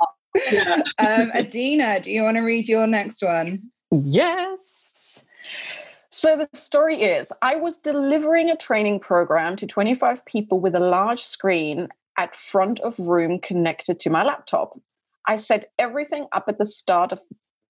[0.99, 3.63] um adina do you want to read your next one?
[3.91, 5.25] Yes.
[6.11, 10.81] So the story is I was delivering a training program to 25 people with a
[10.81, 14.79] large screen at front of room connected to my laptop.
[15.27, 17.21] I set everything up at the start of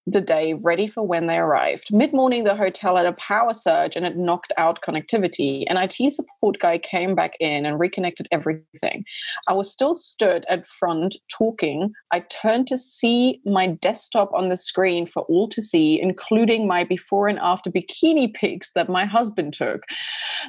[0.07, 1.93] the day ready for when they arrived.
[1.93, 5.65] Mid morning, the hotel had a power surge and it knocked out connectivity.
[5.69, 9.05] An IT support guy came back in and reconnected everything.
[9.47, 11.93] I was still stood at front talking.
[12.13, 16.85] I turned to see my desktop on the screen for all to see, including my
[16.85, 19.83] before and after bikini pics that my husband took.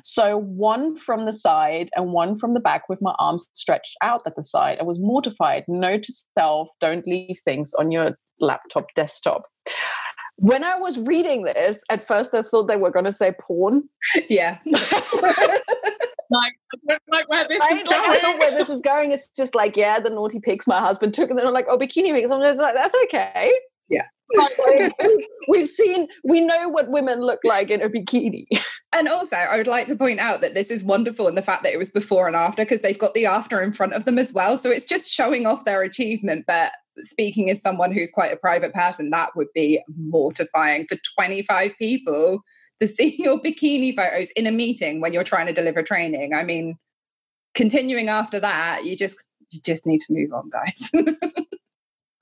[0.04, 4.22] So, one from the side and one from the back with my arms stretched out
[4.26, 4.80] at the side.
[4.80, 5.66] I was mortified.
[5.68, 9.44] Note to self don't leave things on your laptop desktop.
[10.38, 13.84] When I was reading this, at first I thought they were going to say porn.
[14.30, 14.58] Yeah.
[14.66, 16.54] like,
[17.10, 17.78] like where this right?
[17.78, 18.10] is like, going.
[18.10, 19.12] I know where this is going.
[19.12, 21.78] It's just like, yeah, the naughty pics my husband took, and then I'm like, oh,
[21.78, 22.32] bikini pics.
[22.32, 23.54] I'm just like, that's okay.
[23.90, 24.08] Yeah.
[25.48, 28.46] we've seen, we know what women look like in a bikini.
[28.96, 31.64] And also, I would like to point out that this is wonderful in the fact
[31.64, 34.20] that it was before and after because they've got the after in front of them
[34.20, 34.56] as well.
[34.56, 38.74] So it's just showing off their achievement, but speaking as someone who's quite a private
[38.74, 42.42] person, that would be mortifying for 25 people
[42.80, 46.34] to see your bikini photos in a meeting when you're trying to deliver training.
[46.34, 46.78] I mean,
[47.54, 50.90] continuing after that, you just you just need to move on, guys.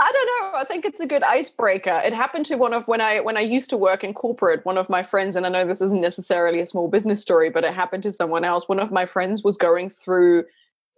[0.04, 0.60] I don't know.
[0.60, 2.02] I think it's a good icebreaker.
[2.04, 4.78] It happened to one of when I when I used to work in corporate, one
[4.78, 7.74] of my friends, and I know this isn't necessarily a small business story, but it
[7.74, 8.68] happened to someone else.
[8.68, 10.46] One of my friends was going through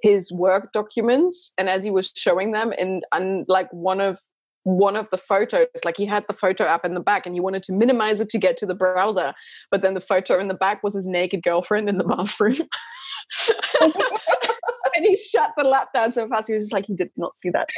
[0.03, 4.19] his work documents and as he was showing them and, and like one of
[4.63, 7.41] one of the photos like he had the photo app in the back and he
[7.41, 9.33] wanted to minimize it to get to the browser
[9.71, 12.53] but then the photo in the back was his naked girlfriend in the bathroom
[13.81, 17.37] and he shut the lap down so fast he was just like he did not
[17.37, 17.69] see that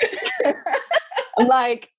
[1.48, 1.92] like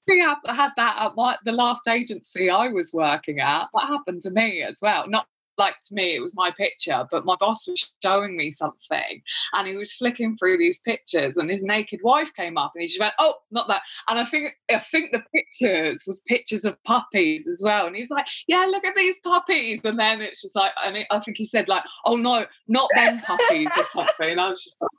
[0.00, 3.68] See, I had that at my, the last agency I was working at.
[3.72, 5.08] That happened to me as well.
[5.08, 5.26] Not
[5.58, 9.68] like to me it was my picture but my boss was showing me something and
[9.68, 13.00] he was flicking through these pictures and his naked wife came up and he just
[13.00, 13.82] went oh not that.
[14.08, 18.02] And i think i think the pictures was pictures of puppies as well and he
[18.02, 19.80] was like yeah look at these puppies.
[19.84, 22.88] And then it's just like and it, i think he said like oh no not
[22.94, 24.90] them puppies or something and i was just like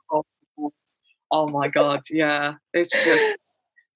[0.58, 0.72] oh,
[1.30, 3.45] oh my god yeah it's just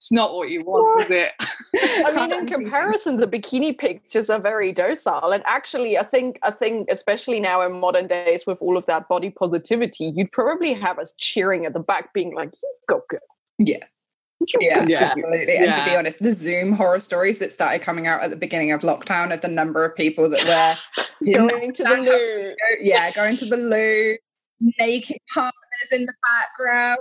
[0.00, 1.32] it's not what you want, is it?
[2.06, 5.30] I mean, in comparison, the bikini pictures are very docile.
[5.30, 9.08] And actually, I think I think especially now in modern days with all of that
[9.08, 13.20] body positivity, you'd probably have us cheering at the back, being like, "You go, girl."
[13.58, 13.84] Yeah.
[14.58, 15.56] Yeah, yeah, absolutely.
[15.58, 18.72] And to be honest, the Zoom horror stories that started coming out at the beginning
[18.72, 22.54] of lockdown of the number of people that were going to the loo.
[22.80, 24.16] yeah, going to the loo,
[24.78, 27.00] naked partners in the background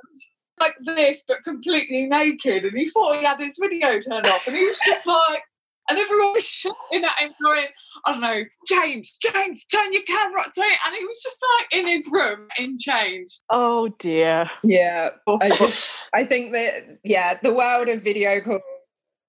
[0.60, 2.66] like this, but completely naked.
[2.66, 4.48] And he thought he had his video turned off.
[4.48, 5.44] And he was just like,
[5.90, 7.66] and everyone was shouting at him, going,
[8.06, 10.80] I don't know, James, James, turn your camera to it.
[10.86, 13.40] And he was just like in his room in change.
[13.50, 14.50] Oh dear.
[14.64, 15.10] Yeah.
[15.28, 18.62] I just I think that yeah, the world of video calls.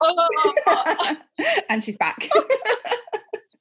[0.02, 1.16] Oh.
[1.68, 2.28] and she's back.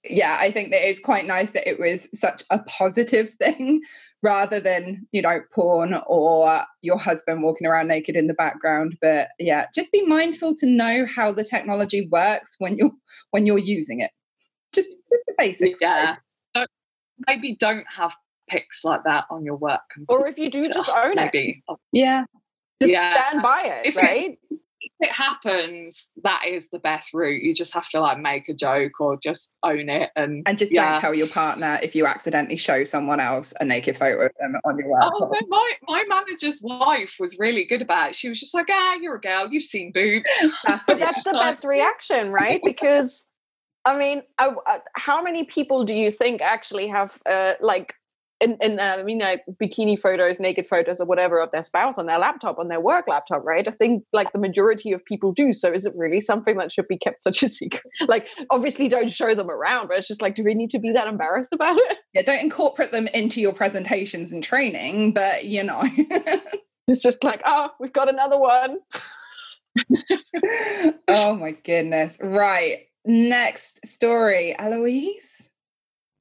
[0.09, 3.81] yeah, I think that it's quite nice that it was such a positive thing
[4.21, 8.97] rather than, you know, porn or your husband walking around naked in the background.
[9.01, 12.91] But yeah, just be mindful to know how the technology works when you're
[13.31, 14.11] when you're using it.
[14.73, 15.79] Just just the basics.
[15.81, 16.13] Yeah.
[17.27, 18.15] maybe don't have
[18.49, 20.21] pics like that on your work computer.
[20.21, 21.63] Or if you do, just own maybe.
[21.67, 21.77] it.
[21.91, 22.25] Yeah.
[22.81, 23.13] Just yeah.
[23.13, 24.31] stand by it, if right?
[24.31, 24.59] It, if
[24.99, 27.41] it happens, that is the best route.
[27.41, 30.71] You just have to like make a joke or just own it and and just
[30.71, 30.93] yeah.
[30.93, 34.55] don't tell your partner if you accidentally show someone else a naked photo of them
[34.65, 35.11] on your work.
[35.13, 38.15] Oh, my my manager's wife was really good about it.
[38.15, 39.47] She was just like, "Ah, you're a girl.
[39.49, 40.29] You've seen boobs."
[40.65, 42.59] That's, that's the like, best reaction, right?
[42.63, 43.29] Because
[43.85, 47.93] I mean, I, I, how many people do you think actually have uh, like
[48.41, 51.97] in, in uh, I mean, like bikini photos, naked photos, or whatever of their spouse
[51.97, 53.67] on their laptop, on their work laptop, right?
[53.67, 55.51] I think like the majority of people do.
[55.51, 57.83] So is it really something that should be kept such a secret?
[58.07, 60.91] Like, obviously, don't show them around, but it's just like, do we need to be
[60.93, 61.97] that embarrassed about it?
[62.13, 65.83] Yeah, don't incorporate them into your presentations and training, but you know,
[66.87, 68.79] it's just like, oh, we've got another one.
[71.07, 72.17] oh my goodness!
[72.23, 75.48] Right, next story, Eloise.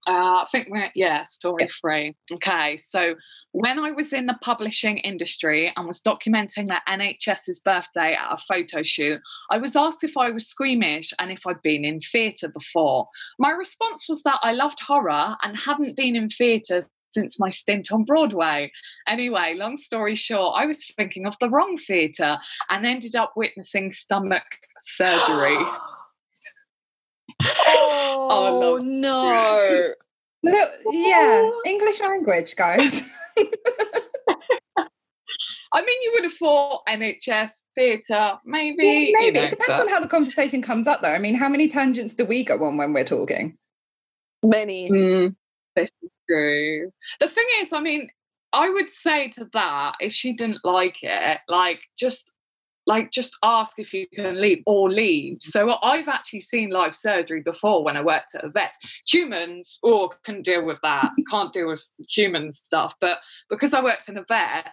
[0.08, 2.16] Uh, I think we're, yeah, story three.
[2.32, 3.14] Okay, so
[3.52, 8.38] when I was in the publishing industry and was documenting the NHS's birthday at a
[8.38, 12.48] photo shoot, I was asked if I was squeamish and if I'd been in theatre
[12.48, 13.08] before.
[13.38, 16.80] My response was that I loved horror and hadn't been in theatre
[17.12, 18.70] since my stint on Broadway.
[19.06, 22.38] Anyway, long story short, I was thinking of the wrong theatre
[22.70, 24.44] and ended up witnessing stomach
[24.80, 25.58] surgery.
[27.66, 28.28] Oh,
[28.62, 29.92] oh no.
[30.42, 33.10] Look, yeah, English language, guys.
[35.70, 38.84] I mean, you would have thought NHS, theatre, maybe.
[38.84, 39.26] Yeah, maybe.
[39.26, 39.80] You know, it depends but...
[39.80, 41.12] on how the conversation comes up, though.
[41.12, 43.58] I mean, how many tangents do we go on when we're talking?
[44.42, 44.88] Many.
[44.90, 45.36] Mm,
[45.76, 46.90] this is true.
[47.20, 48.08] The thing is, I mean,
[48.52, 52.32] I would say to that, if she didn't like it, like just
[52.88, 55.36] like just ask if you can leave or leave.
[55.40, 58.72] So I've actually seen live surgery before when I worked at a vet.
[59.06, 62.94] Humans, or oh, can deal with that, can't deal with human stuff.
[62.98, 63.18] But
[63.50, 64.72] because I worked in a vet,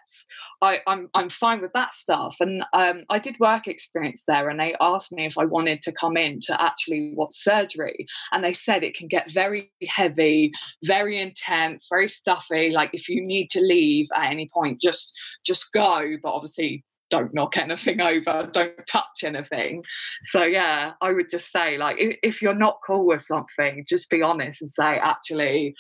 [0.61, 2.37] I, am I'm, I'm fine with that stuff.
[2.39, 5.91] And um, I did work experience there, and they asked me if I wanted to
[5.91, 10.53] come in to actually what surgery, and they said it can get very heavy,
[10.85, 12.71] very intense, very stuffy.
[12.71, 15.13] Like if you need to leave at any point, just
[15.45, 16.15] just go.
[16.23, 19.83] But obviously don't knock anything over, don't touch anything.
[20.23, 24.09] So yeah, I would just say like if, if you're not cool with something, just
[24.09, 25.75] be honest and say actually,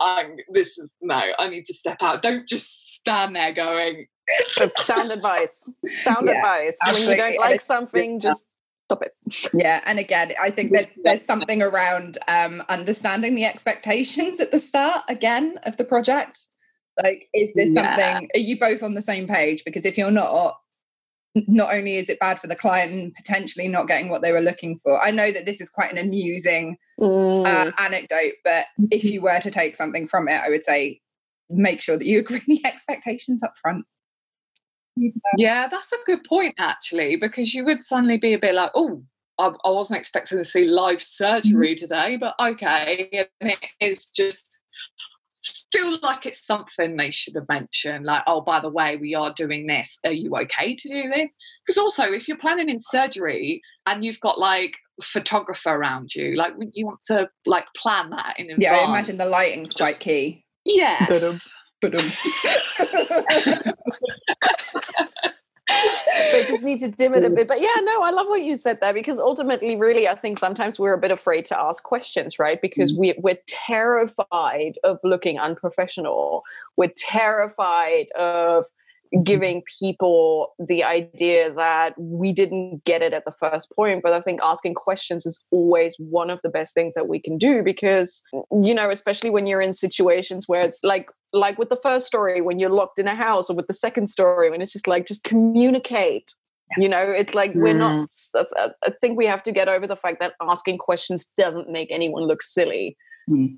[0.00, 2.22] I'm this is no, I need to step out.
[2.22, 4.06] Don't just stand there going.
[4.76, 5.68] sound advice.
[5.86, 6.76] Sound yeah, advice.
[6.82, 7.08] Absolutely.
[7.08, 8.44] When you don't like something, just
[8.88, 9.50] stop it.
[9.52, 14.58] Yeah, and again, I think that there's something around um, understanding the expectations at the
[14.58, 16.46] start again of the project.
[17.02, 17.96] Like, is this yeah.
[17.96, 18.28] something?
[18.34, 19.62] Are you both on the same page?
[19.64, 20.58] Because if you're not,
[21.34, 24.40] not only is it bad for the client and potentially not getting what they were
[24.40, 25.00] looking for.
[25.00, 27.46] I know that this is quite an amusing uh, mm.
[27.46, 31.00] uh, anecdote, but if you were to take something from it, I would say
[31.50, 33.84] make sure that you agree the expectations up front.
[35.36, 39.02] Yeah, that's a good point actually, because you would suddenly be a bit like, oh,
[39.38, 41.80] I, I wasn't expecting to see live surgery mm-hmm.
[41.80, 43.26] today, but okay.
[43.40, 44.58] And it is just
[45.72, 49.32] feel like it's something they should have mentioned like oh by the way we are
[49.32, 49.98] doing this.
[50.04, 51.36] Are you okay to do this?
[51.64, 56.52] Because also if you're planning in surgery and you've got like photographer around you like
[56.72, 60.04] you want to like plan that in advance yeah i imagine the lighting's Just, quite
[60.04, 60.44] key.
[60.64, 61.06] Yeah
[66.32, 67.48] they just need to dim it a bit.
[67.48, 70.78] But yeah, no, I love what you said there because ultimately, really, I think sometimes
[70.78, 72.60] we're a bit afraid to ask questions, right?
[72.60, 72.98] Because mm.
[72.98, 76.44] we, we're terrified of looking unprofessional.
[76.76, 78.66] We're terrified of
[79.22, 84.20] giving people the idea that we didn't get it at the first point but i
[84.20, 88.22] think asking questions is always one of the best things that we can do because
[88.62, 92.40] you know especially when you're in situations where it's like like with the first story
[92.40, 95.06] when you're locked in a house or with the second story when it's just like
[95.06, 96.34] just communicate
[96.76, 97.62] you know it's like mm.
[97.62, 98.46] we're not mm.
[98.84, 102.24] i think we have to get over the fact that asking questions doesn't make anyone
[102.24, 102.96] look silly
[103.28, 103.56] mm.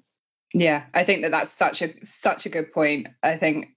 [0.55, 3.69] yeah i think that that's such a such a good point i think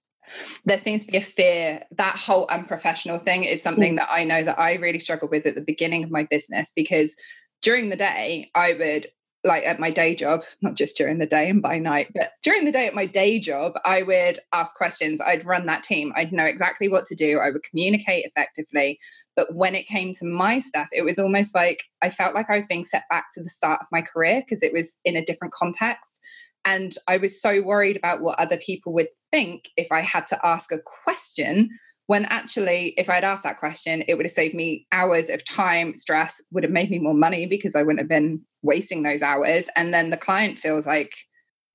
[0.66, 3.98] there seems to be a fear that whole unprofessional thing is something mm.
[3.98, 7.16] that I know that I really struggled with at the beginning of my business because
[7.62, 9.08] during the day I would
[9.46, 12.64] like at my day job, not just during the day and by night, but during
[12.64, 15.20] the day at my day job, I would ask questions.
[15.20, 16.14] I'd run that team.
[16.16, 17.40] I'd know exactly what to do.
[17.40, 19.00] I would communicate effectively.
[19.36, 22.56] But when it came to my stuff, it was almost like I felt like I
[22.56, 25.26] was being set back to the start of my career because it was in a
[25.26, 26.22] different context.
[26.66, 30.40] And I was so worried about what other people would think if I had to
[30.46, 31.70] ask a question
[32.08, 35.96] when actually if i'd asked that question it would have saved me hours of time
[35.96, 39.70] stress would have made me more money because i wouldn't have been wasting those hours.
[39.76, 41.14] And then the client feels like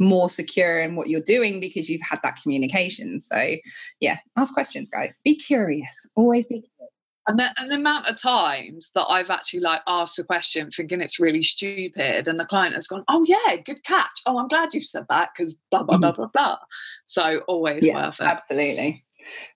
[0.00, 3.20] more secure in what you're doing because you've had that communication.
[3.20, 3.56] So
[4.00, 5.20] yeah ask questions guys.
[5.24, 6.08] Be curious.
[6.16, 6.92] Always be curious
[7.28, 11.02] and the, and the amount of times that I've actually like asked a question thinking
[11.02, 14.20] it's really stupid, and the client has gone, "Oh yeah, good catch.
[14.26, 16.22] Oh, I'm glad you've said that because blah blah blah mm-hmm.
[16.22, 16.58] blah blah."
[17.04, 18.24] So always yeah, worth it.
[18.24, 19.02] Absolutely.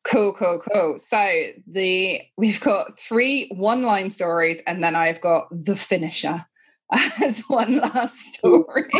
[0.04, 0.98] Cool, cool, cool.
[0.98, 6.44] So the we've got three one-line stories, and then I've got the finisher
[7.22, 8.90] as one last story.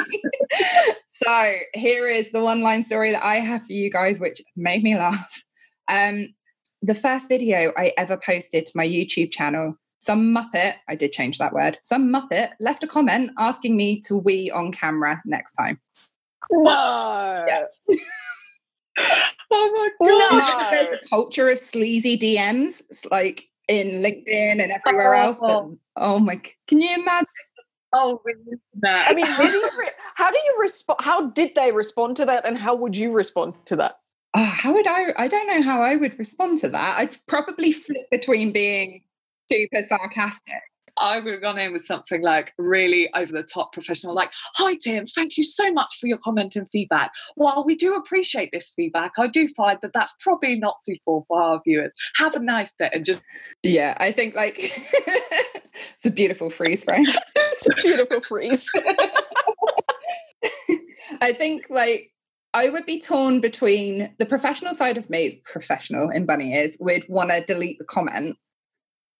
[1.08, 4.96] so here is the one-line story that I have for you guys, which made me
[4.96, 5.44] laugh.
[5.88, 6.28] Um,
[6.82, 11.38] the first video I ever posted to my YouTube channel, some Muppet, I did change
[11.38, 15.80] that word, some Muppet left a comment asking me to wee on camera next time.
[16.50, 17.46] No.
[17.48, 17.64] Yeah.
[19.50, 20.48] oh my god!
[20.48, 20.70] No.
[20.70, 25.38] There's a culture of sleazy DMs, it's like in LinkedIn and everywhere else.
[25.40, 25.66] But
[25.96, 27.26] oh my, can you imagine?
[27.94, 28.20] Oh,
[28.80, 29.06] that.
[29.08, 30.98] I mean, how do you re- how do you respond?
[31.02, 33.98] How did they respond to that, and how would you respond to that?
[34.34, 35.12] Oh, how would I?
[35.16, 36.98] I don't know how I would respond to that.
[36.98, 39.02] I'd probably flip between being
[39.50, 40.62] super sarcastic
[40.98, 44.74] I would have gone in with something like really over the top professional, like, Hi,
[44.74, 47.10] Tim, thank you so much for your comment and feedback.
[47.34, 51.42] While we do appreciate this feedback, I do find that that's probably not suitable for
[51.42, 51.92] our viewers.
[52.16, 52.90] Have a nice day.
[52.92, 53.22] And just.
[53.62, 57.06] Yeah, I think like it's a beautiful freeze frame.
[57.36, 58.70] it's a beautiful freeze.
[61.20, 62.12] I think like
[62.54, 67.04] I would be torn between the professional side of me, professional in bunny ears, would
[67.08, 68.36] want to delete the comment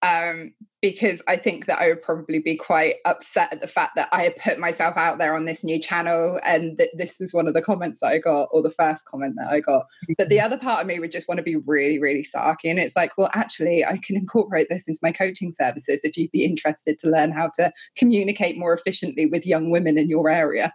[0.03, 4.09] um, because I think that I would probably be quite upset at the fact that
[4.11, 7.47] I had put myself out there on this new channel and that this was one
[7.47, 9.87] of the comments that I got or the first comment that I got.
[10.19, 10.47] But the mm-hmm.
[10.47, 12.65] other part of me would just want to be really, really sarky.
[12.65, 16.33] And it's like, well, actually, I can incorporate this into my coaching services if you'd
[16.33, 20.75] be interested to learn how to communicate more efficiently with young women in your area.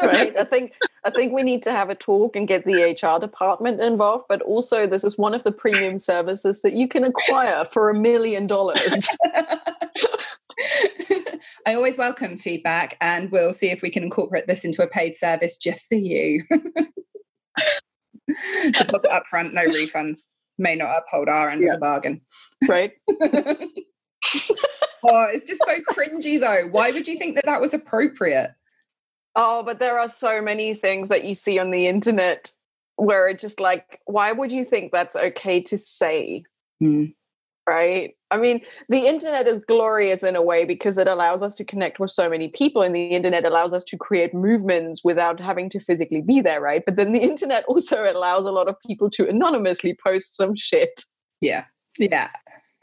[0.00, 0.38] right.
[0.38, 0.72] I think
[1.04, 4.24] I think we need to have a talk and get the HR department involved.
[4.28, 7.94] But also this is one of the premium services that you can acquire for a
[7.94, 8.85] million dollars.
[11.66, 15.16] I always welcome feedback and we'll see if we can incorporate this into a paid
[15.16, 16.42] service just for you.
[18.72, 20.26] Deposit up front, no refunds.
[20.58, 21.74] May not uphold our end yeah.
[21.74, 22.20] of the bargain.
[22.68, 22.92] Right.
[23.10, 23.56] oh,
[25.32, 26.68] it's just so cringy though.
[26.70, 28.54] Why would you think that that was appropriate?
[29.34, 32.52] Oh, but there are so many things that you see on the internet
[32.96, 36.44] where it's just like, why would you think that's okay to say?
[36.82, 37.12] Mm
[37.66, 38.14] right?
[38.30, 41.98] I mean, the internet is glorious in a way because it allows us to connect
[41.98, 45.80] with so many people, and the internet allows us to create movements without having to
[45.80, 46.82] physically be there, right?
[46.84, 51.02] But then the internet also allows a lot of people to anonymously post some shit.
[51.40, 51.64] Yeah,
[51.98, 52.30] yeah,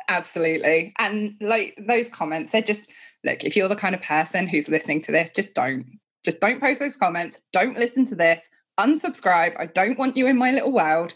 [0.07, 0.93] absolutely.
[0.99, 2.91] And like those comments, they're just
[3.23, 5.85] look, if you're the kind of person who's listening to this, just don't.
[6.23, 7.41] Just don't post those comments.
[7.51, 8.49] Don't listen to this.
[8.79, 9.59] Unsubscribe.
[9.59, 11.15] I don't want you in my little world.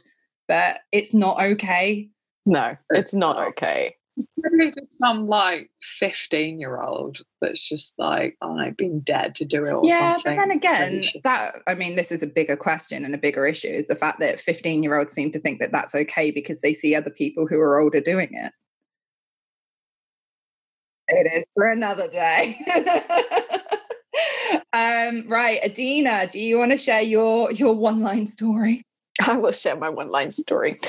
[0.50, 2.10] But it's not okay
[2.48, 3.96] no, it's not okay.
[4.16, 9.36] It's probably just some like 15 year old that's just like, oh, I've been dead
[9.36, 10.36] to do it or yeah, something.
[10.36, 13.68] but then again, that, I mean, this is a bigger question and a bigger issue
[13.68, 16.74] is the fact that 15 year olds seem to think that that's okay because they
[16.74, 18.54] see other people who are older doing it.
[21.10, 22.58] It is for another day.
[24.74, 28.84] um, right, Adina, do you want to share your your one line story?
[29.26, 30.80] I will share my one line story.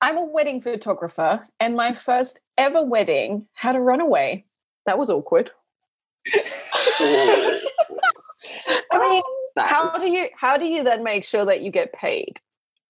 [0.00, 4.44] I'm a wedding photographer, and my first ever wedding had a runaway.
[4.86, 5.50] That was awkward.
[6.34, 7.60] I
[8.92, 12.40] mean, oh, how do you how do you then make sure that you get paid?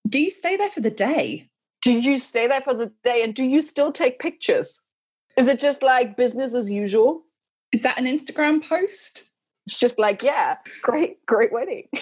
[0.09, 1.49] Do you stay there for the day?
[1.83, 4.83] Do you stay there for the day and do you still take pictures?
[5.37, 7.23] Is it just like business as usual?
[7.73, 9.31] Is that an Instagram post?
[9.67, 11.89] It's just like, yeah, great, great wedding.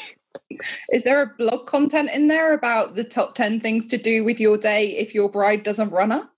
[0.93, 4.41] Is there a blog content in there about the top 10 things to do with
[4.41, 6.29] your day if your bride doesn't run her?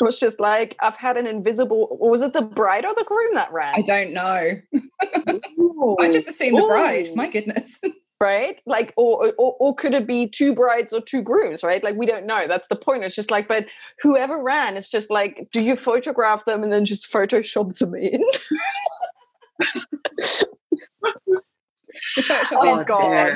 [0.00, 3.34] It was just like, I've had an invisible, was it the bride or the groom
[3.34, 3.74] that ran?
[3.76, 4.60] I don't know.
[6.00, 7.08] I just assumed the bride.
[7.14, 7.80] My goodness.
[8.22, 11.96] right like or, or or could it be two brides or two grooms right like
[11.96, 13.66] we don't know that's the point it's just like but
[14.00, 18.22] whoever ran it's just like do you photograph them and then just photoshop them in
[22.14, 23.32] Just Photoshop oh, God.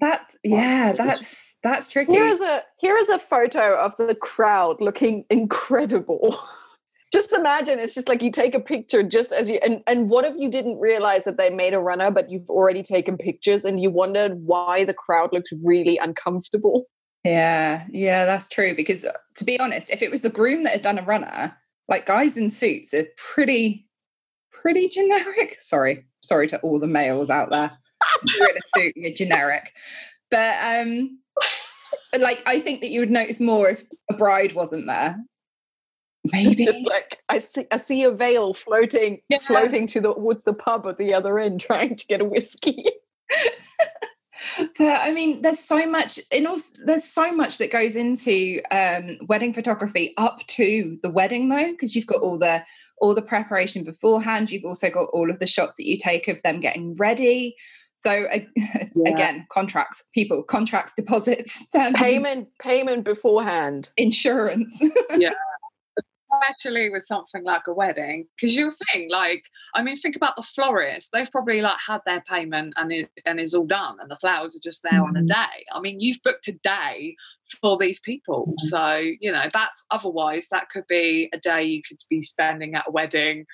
[0.00, 2.12] that yeah, that's that's tricky.
[2.12, 6.38] Here is a here is a photo of the crowd looking incredible.
[7.12, 10.24] just imagine it's just like you take a picture just as you and and what
[10.24, 13.80] if you didn't realize that they made a runner but you've already taken pictures and
[13.80, 16.86] you wondered why the crowd looked really uncomfortable
[17.24, 20.72] yeah yeah that's true because uh, to be honest if it was the groom that
[20.72, 21.56] had done a runner
[21.88, 23.86] like guys in suits are pretty
[24.60, 25.56] pretty generic.
[25.58, 27.72] Sorry sorry to all the males out there.
[28.24, 29.74] You're in a suit you're generic.
[30.30, 31.18] But um
[32.20, 35.16] like i think that you would notice more if a bride wasn't there.
[36.32, 36.50] Maybe.
[36.50, 39.38] it's just like I see I see a veil floating yeah.
[39.38, 42.84] floating to the towards the pub at the other end trying to get a whiskey.
[44.78, 49.16] but I mean, there's so much in also there's so much that goes into um,
[49.28, 52.62] wedding photography up to the wedding though, because you've got all the
[53.00, 54.50] all the preparation beforehand.
[54.50, 57.56] You've also got all of the shots that you take of them getting ready.
[58.00, 59.12] So uh, yeah.
[59.12, 64.82] again, contracts, people, contracts, deposits, payment, payment beforehand, insurance.
[65.16, 65.34] yeah,
[66.32, 70.42] especially with something like a wedding because you think like i mean think about the
[70.42, 74.16] florist they've probably like had their payment and it and is all done and the
[74.16, 75.02] flowers are just there mm-hmm.
[75.02, 75.28] on a mm-hmm.
[75.28, 77.14] day i mean you've booked a day
[77.60, 78.68] for these people mm-hmm.
[78.68, 82.84] so you know that's otherwise that could be a day you could be spending at
[82.88, 83.44] a wedding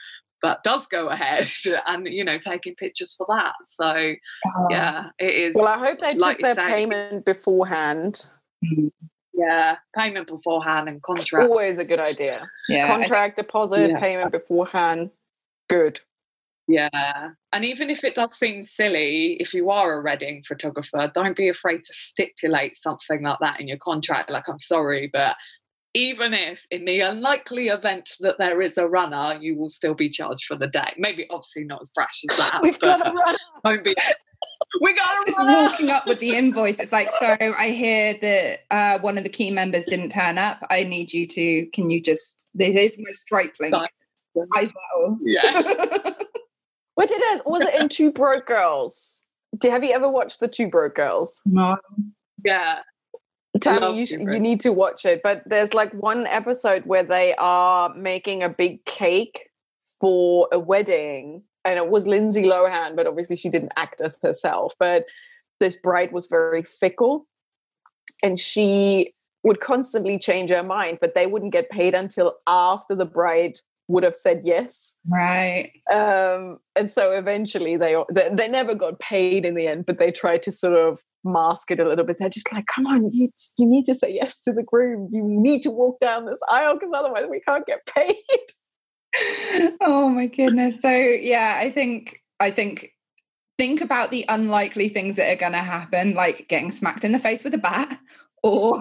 [0.43, 1.49] but does go ahead
[1.87, 4.67] and you know taking pictures for that so oh.
[4.71, 8.29] yeah it is well i hope they like took their say, payment beforehand
[8.65, 8.89] mm-hmm.
[9.37, 11.51] Yeah, payment beforehand and contract.
[11.51, 12.49] Always a good idea.
[12.69, 12.91] Yeah.
[12.91, 14.01] Contract, deposit, yeah.
[14.01, 15.11] payment beforehand.
[15.69, 16.01] Good.
[16.69, 17.31] Yeah.
[17.53, 21.49] And even if it does seem silly, if you are a wedding photographer, don't be
[21.49, 24.31] afraid to stipulate something like that in your contract.
[24.31, 25.37] Like, I'm sorry, but
[25.95, 30.11] even if in the unlikely event that there is a runner, you will still be
[30.11, 30.93] charged for the day.
[30.99, 32.61] Maybe obviously not as brash as that.
[32.63, 33.39] We've got a runner.
[33.65, 33.95] Don't be
[34.81, 36.81] we got just walking up with the invoice.
[36.81, 40.65] It's like, so I hear that uh, one of the key members didn't turn up.
[40.71, 41.67] I need you to.
[41.67, 42.57] Can you just?
[42.57, 43.75] This is my stripe link.
[45.25, 45.53] Yeah.
[46.95, 47.43] what did it?
[47.47, 49.23] Was it in Two Broke Girls?
[49.59, 51.41] Do have you ever watched the Two Broke Girls?
[51.47, 51.77] No.
[52.45, 52.81] Yeah.
[53.61, 55.23] Tammi, you, you need to watch it.
[55.23, 59.49] But there's like one episode where they are making a big cake
[59.99, 64.73] for a wedding and it was Lindsay Lohan, but obviously she didn't act as herself.
[64.79, 65.05] But
[65.59, 67.27] this bride was very fickle
[68.23, 73.05] and she would constantly change her mind, but they wouldn't get paid until after the
[73.05, 73.59] bride
[73.89, 75.01] would have said yes.
[75.09, 75.73] Right.
[75.93, 80.11] Um, and so eventually they, they they never got paid in the end, but they
[80.11, 82.19] tried to sort of mask it a little bit.
[82.19, 85.09] They're just like, come on, you you need to say yes to the groom.
[85.13, 88.17] You need to walk down this aisle because otherwise we can't get paid
[89.81, 90.81] oh my goodness.
[90.81, 92.93] So yeah, I think I think
[93.59, 97.19] think about the unlikely things that are going to happen, like getting smacked in the
[97.19, 97.99] face with a bat,
[98.43, 98.79] or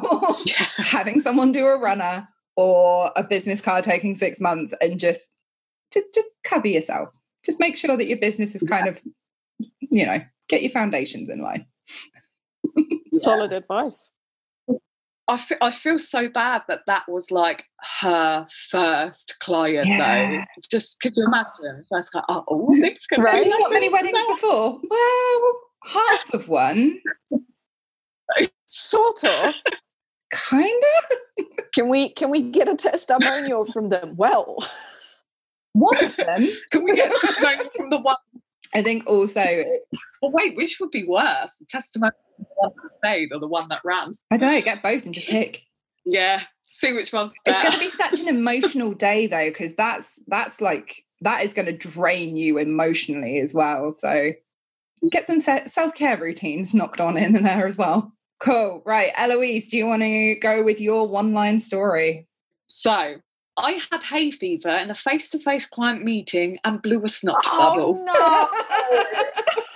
[0.77, 5.33] having someone do a runner, or a business card taking six months, and just
[5.93, 7.09] just just cover yourself.
[7.43, 8.99] Just make sure that your business is kind of,
[9.79, 10.17] you know,
[10.49, 11.67] get your foundations in line.
[13.13, 14.09] Solid advice.
[15.27, 17.65] I feel, I feel so bad that that was like
[17.99, 19.97] her first client yeah.
[19.97, 20.43] though.
[20.69, 21.83] Just could you imagine?
[21.89, 22.67] First client, oh, oh
[23.17, 23.47] right.
[23.47, 24.79] Not many weddings before.
[24.87, 27.01] Well, half of one.
[28.67, 29.55] sort of.
[30.31, 31.45] kind of.
[31.73, 34.13] Can we can we get a testimonial from them?
[34.15, 34.63] Well,
[35.73, 36.47] one of them.
[36.71, 38.15] can we get a testimonial from the one?
[38.73, 39.43] I think also.
[40.21, 41.55] Well, wait, which would be worse?
[41.59, 44.13] The testimonial the one that stayed or the one that ran?
[44.31, 44.61] I don't know.
[44.61, 45.63] Get both and just pick.
[46.05, 47.33] Yeah, see which one's.
[47.45, 47.57] Better.
[47.57, 51.53] It's going to be such an emotional day though, because that's that's like that is
[51.53, 53.91] going to drain you emotionally as well.
[53.91, 54.31] So
[55.09, 58.13] get some self care routines knocked on in there as well.
[58.39, 58.83] Cool.
[58.85, 62.27] Right, Eloise, do you want to go with your one line story?
[62.67, 63.15] So
[63.57, 67.45] I had hay fever in a face to face client meeting and blew a snot
[67.47, 68.05] oh, bubble.
[68.05, 68.49] No.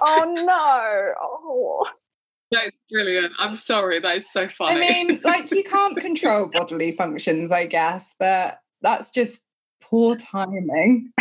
[0.00, 1.12] oh no.
[1.20, 1.90] Oh.
[2.52, 3.32] That's brilliant.
[3.38, 4.00] I'm sorry.
[4.00, 4.84] That is so funny.
[4.84, 9.42] I mean, like you can't control bodily functions, I guess, but that's just
[9.80, 11.12] poor timing.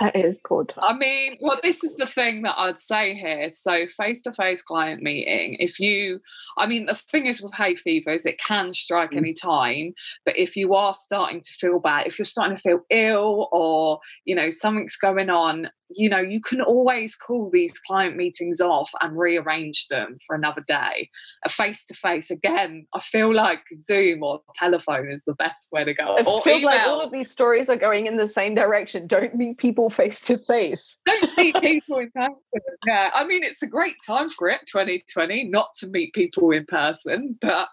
[0.00, 0.90] that is poor timing.
[0.94, 3.48] I mean, well, this is the thing that I'd say here.
[3.50, 6.20] So, face to face client meeting, if you,
[6.58, 9.18] I mean, the thing is with hay fever is it can strike mm.
[9.18, 9.94] any time,
[10.26, 14.00] but if you are starting to feel bad, if you're starting to feel ill or,
[14.24, 18.90] you know, something's going on, you know, you can always call these client meetings off
[19.00, 21.10] and rearrange them for another day.
[21.44, 25.84] A face to face, again, I feel like Zoom or telephone is the best way
[25.84, 26.16] to go.
[26.16, 26.76] It or feels email.
[26.76, 29.06] like all of these stories are going in the same direction.
[29.06, 31.00] Don't meet people face to face.
[31.06, 32.60] Don't meet people in person.
[32.86, 36.64] Yeah, I mean, it's a great time for it, 2020, not to meet people in
[36.66, 37.68] person, but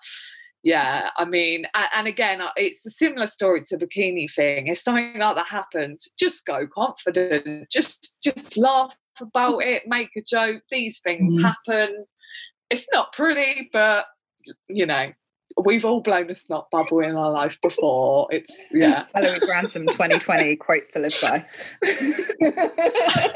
[0.64, 4.68] yeah i mean and again uh, it's a similar story to bikini thing.
[4.68, 7.70] If something like that happens just go confident.
[7.72, 11.43] Just just laugh about it make a joke these things mm.
[11.43, 12.05] happen.
[12.70, 14.05] It's not pretty but
[14.70, 15.12] you know
[15.64, 18.28] we've all blown a snot bubble in our life before.
[18.32, 19.03] It's yeah.
[19.14, 21.45] Valerie Grantham 2020 quotes to live by.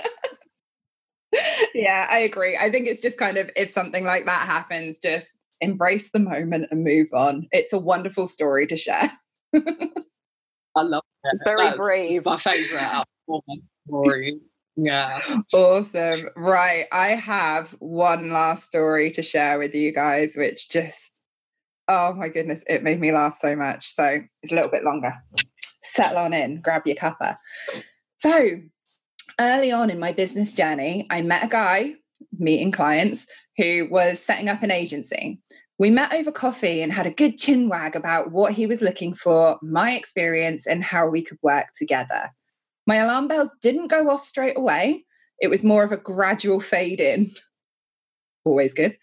[1.73, 2.57] Yeah i agree.
[2.57, 6.68] I think it's just kind of if something like that happens just embrace the moment
[6.72, 7.47] and move on.
[7.51, 9.12] It's a wonderful story to share.
[9.53, 11.39] I love it.
[11.45, 12.26] Very That's brave.
[12.26, 13.06] my favorite
[13.88, 14.39] story.
[14.76, 15.20] Yeah.
[15.53, 16.30] Awesome.
[16.36, 16.86] Right.
[16.91, 21.24] I have one last story to share with you guys, which just,
[21.88, 23.86] oh my goodness, it made me laugh so much.
[23.86, 25.14] So it's a little bit longer.
[25.82, 27.38] Settle on in, grab your cuppa.
[28.18, 28.58] So
[29.39, 31.93] early on in my business journey, I met a guy
[32.39, 33.27] meeting clients
[33.57, 35.39] who was setting up an agency.
[35.77, 39.13] We met over coffee and had a good chin wag about what he was looking
[39.13, 42.31] for, my experience, and how we could work together.
[42.88, 45.05] My alarm bells didn't go off straight away.
[45.39, 47.31] It was more of a gradual fade in.
[48.45, 48.95] Always good.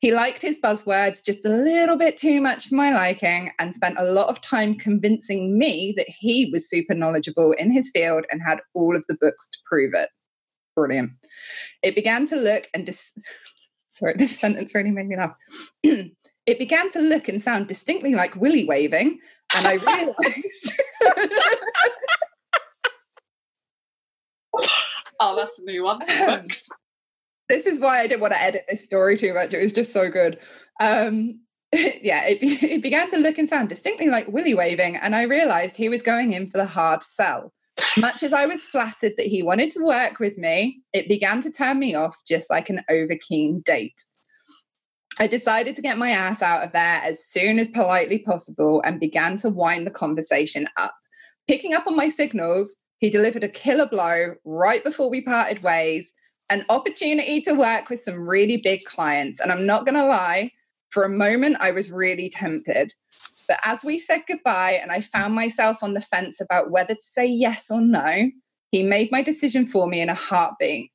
[0.00, 3.96] He liked his buzzwords just a little bit too much for my liking and spent
[3.98, 8.42] a lot of time convincing me that he was super knowledgeable in his field and
[8.44, 10.08] had all of the books to prove it.
[10.78, 11.12] Brilliant.
[11.82, 13.18] It began to look and dis-
[13.88, 15.34] sorry, this sentence really made me laugh.
[15.82, 19.18] it began to look and sound distinctly like willy waving,
[19.56, 20.82] and I realized.
[25.20, 26.00] oh, that's a new one.
[27.48, 29.52] this is why I didn't want to edit this story too much.
[29.52, 30.38] It was just so good.
[30.80, 31.40] Um,
[31.72, 35.22] yeah, it, be, it began to look and sound distinctly like willy waving, and I
[35.22, 37.52] realized he was going in for the hard sell.
[37.96, 41.50] Much as I was flattered that he wanted to work with me, it began to
[41.50, 44.00] turn me off just like an overkeen date.
[45.20, 49.00] I decided to get my ass out of there as soon as politely possible and
[49.00, 50.94] began to wind the conversation up.
[51.48, 56.12] Picking up on my signals, he delivered a killer blow right before we parted ways,
[56.50, 59.40] an opportunity to work with some really big clients.
[59.40, 60.52] And I'm not going to lie,
[60.90, 62.92] for a moment, I was really tempted.
[63.48, 67.00] But as we said goodbye and I found myself on the fence about whether to
[67.00, 68.30] say yes or no,
[68.70, 70.92] he made my decision for me in a heartbeat.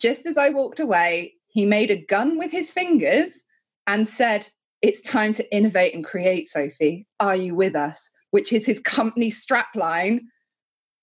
[0.00, 3.44] Just as I walked away, he made a gun with his fingers
[3.86, 4.48] and said,
[4.80, 7.06] It's time to innovate and create, Sophie.
[7.20, 8.10] Are you with us?
[8.30, 10.20] Which is his company strapline.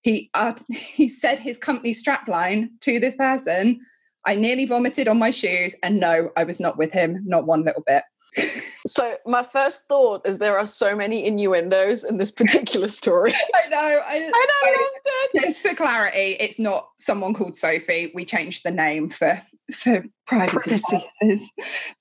[0.02, 3.80] He, uh, he said his company strapline to this person.
[4.26, 7.64] I nearly vomited on my shoes, and no, I was not with him, not one
[7.64, 8.02] little bit.
[8.86, 13.32] So my first thought is there are so many innuendos in this particular story.
[13.54, 13.78] I know.
[13.78, 14.30] I, I know.
[14.64, 18.12] I, just for clarity, it's not someone called Sophie.
[18.14, 19.40] We changed the name for
[19.72, 21.04] for privacy.
[21.20, 21.50] privacy.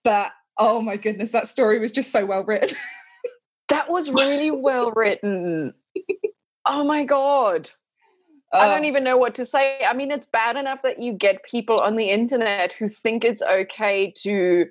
[0.04, 2.78] But oh my goodness, that story was just so well written.
[3.70, 5.74] that was really well written.
[6.66, 7.72] Oh my god.
[8.54, 9.80] Uh, I don't even know what to say.
[9.86, 13.42] I mean, it's bad enough that you get people on the internet who think it's
[13.42, 14.68] okay to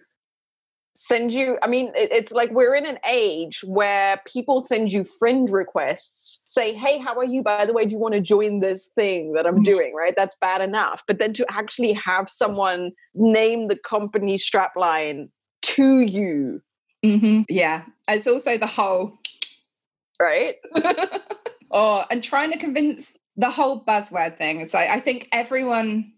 [1.07, 5.05] send you i mean it, it's like we're in an age where people send you
[5.05, 7.43] friend requests say hey how are you?
[7.43, 9.65] By the way do you want to join this thing that i'm mm-hmm.
[9.65, 9.95] doing?
[9.95, 10.15] Right?
[10.17, 11.05] That's bad enough.
[11.07, 15.29] But then to actually have someone name the company strapline
[15.63, 16.63] to you
[17.05, 17.43] mm-hmm.
[17.49, 17.85] yeah.
[18.09, 19.19] It's also the whole
[20.21, 20.57] right?
[21.71, 24.61] Oh and trying to convince the whole buzzword thing.
[24.61, 26.13] It's like i think everyone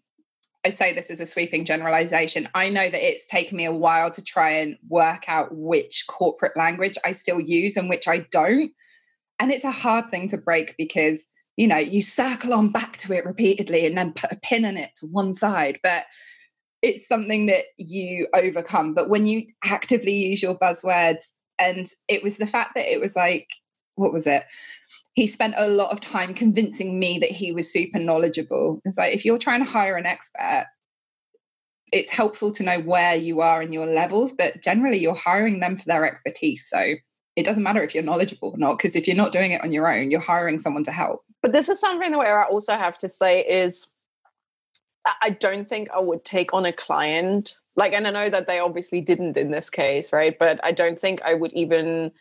[0.65, 2.49] I say this as a sweeping generalization.
[2.55, 6.57] I know that it's taken me a while to try and work out which corporate
[6.57, 8.73] language I still use and which I don't.
[9.39, 13.13] And it's a hard thing to break because, you know, you circle on back to
[13.13, 15.79] it repeatedly and then put a pin in it to one side.
[15.83, 16.05] But
[16.83, 18.95] it's something that you overcome.
[18.95, 21.31] But when you actively use your buzzwords,
[21.61, 23.49] and it was the fact that it was like,
[23.99, 24.45] what was it?
[25.19, 28.81] he spent a lot of time convincing me that he was super knowledgeable.
[28.85, 30.67] It's like if you're trying to hire an expert,
[31.91, 35.77] it's helpful to know where you are in your levels, but generally you're hiring them
[35.77, 36.69] for their expertise.
[36.69, 36.95] So
[37.35, 39.73] it doesn't matter if you're knowledgeable or not, because if you're not doing it on
[39.73, 41.25] your own, you're hiring someone to help.
[41.43, 43.89] But this is something where I also have to say is
[45.21, 48.59] I don't think I would take on a client like and I know that they
[48.59, 50.37] obviously didn't in this case, right?
[50.39, 52.13] But I don't think I would even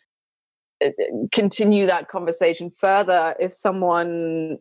[0.84, 0.90] Uh,
[1.32, 4.60] continue that conversation further if someone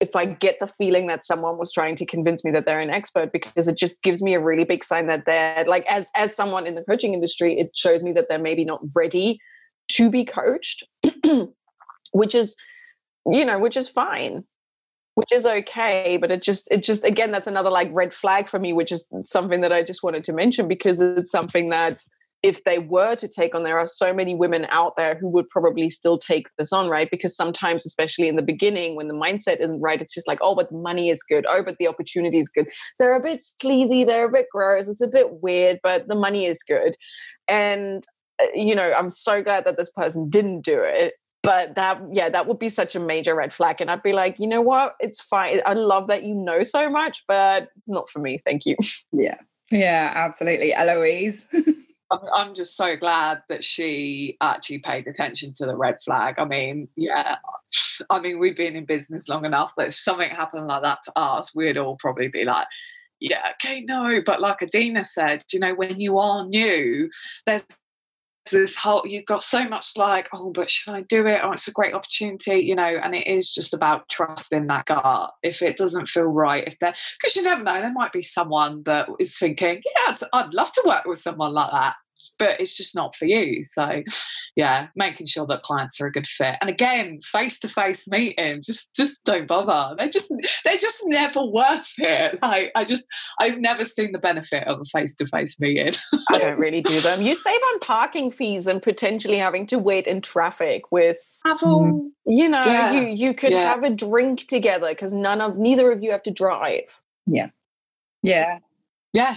[0.00, 2.90] if I get the feeling that someone was trying to convince me that they're an
[2.90, 6.34] expert because it just gives me a really big sign that they're like as as
[6.34, 9.38] someone in the coaching industry, it shows me that they're maybe not ready
[9.92, 10.84] to be coached,
[12.12, 12.56] which is
[13.26, 14.44] you know, which is fine.
[15.14, 18.58] Which is okay, but it just it just again that's another like red flag for
[18.58, 22.02] me, which is something that I just wanted to mention because it's something that
[22.44, 25.48] if they were to take on, there are so many women out there who would
[25.48, 27.10] probably still take this on, right?
[27.10, 30.54] Because sometimes, especially in the beginning, when the mindset isn't right, it's just like, oh,
[30.54, 31.46] but the money is good.
[31.48, 32.68] Oh, but the opportunity is good.
[32.98, 34.04] They're a bit sleazy.
[34.04, 34.88] They're a bit gross.
[34.88, 36.96] It's a bit weird, but the money is good.
[37.48, 38.06] And,
[38.38, 41.14] uh, you know, I'm so glad that this person didn't do it.
[41.42, 43.80] But that, yeah, that would be such a major red flag.
[43.80, 44.96] And I'd be like, you know what?
[45.00, 45.60] It's fine.
[45.64, 48.42] I love that you know so much, but not for me.
[48.44, 48.76] Thank you.
[49.12, 49.36] Yeah.
[49.70, 50.74] Yeah, absolutely.
[50.74, 51.48] Eloise.
[52.34, 56.36] I'm just so glad that she actually paid attention to the red flag.
[56.38, 57.36] I mean, yeah,
[58.10, 61.12] I mean, we've been in business long enough that if something happened like that to
[61.18, 62.66] us, we'd all probably be like,
[63.20, 64.20] yeah, okay, no.
[64.24, 67.10] But like Adina said, you know, when you are new,
[67.46, 67.62] there's
[68.52, 71.66] this whole you've got so much like oh but should i do it oh it's
[71.66, 75.76] a great opportunity you know and it is just about trusting that gut if it
[75.76, 79.38] doesn't feel right if they're because you never know there might be someone that is
[79.38, 81.94] thinking yeah I'd, I'd love to work with someone like that
[82.38, 83.64] but it's just not for you.
[83.64, 84.02] So,
[84.56, 86.56] yeah, making sure that clients are a good fit.
[86.60, 89.94] And again, face to face meeting, just just don't bother.
[89.96, 90.32] They're just
[90.64, 92.38] they're just never worth it.
[92.42, 93.06] Like I just
[93.38, 95.92] I've never seen the benefit of a face to face meeting.
[96.30, 97.22] I don't really do them.
[97.22, 102.10] You save on parking fees and potentially having to wait in traffic with Apple.
[102.26, 102.92] You know, yeah.
[102.92, 103.68] you you could yeah.
[103.68, 107.00] have a drink together because none of neither of you have to drive.
[107.26, 107.50] Yeah.
[108.22, 108.58] Yeah.
[109.14, 109.36] Yeah.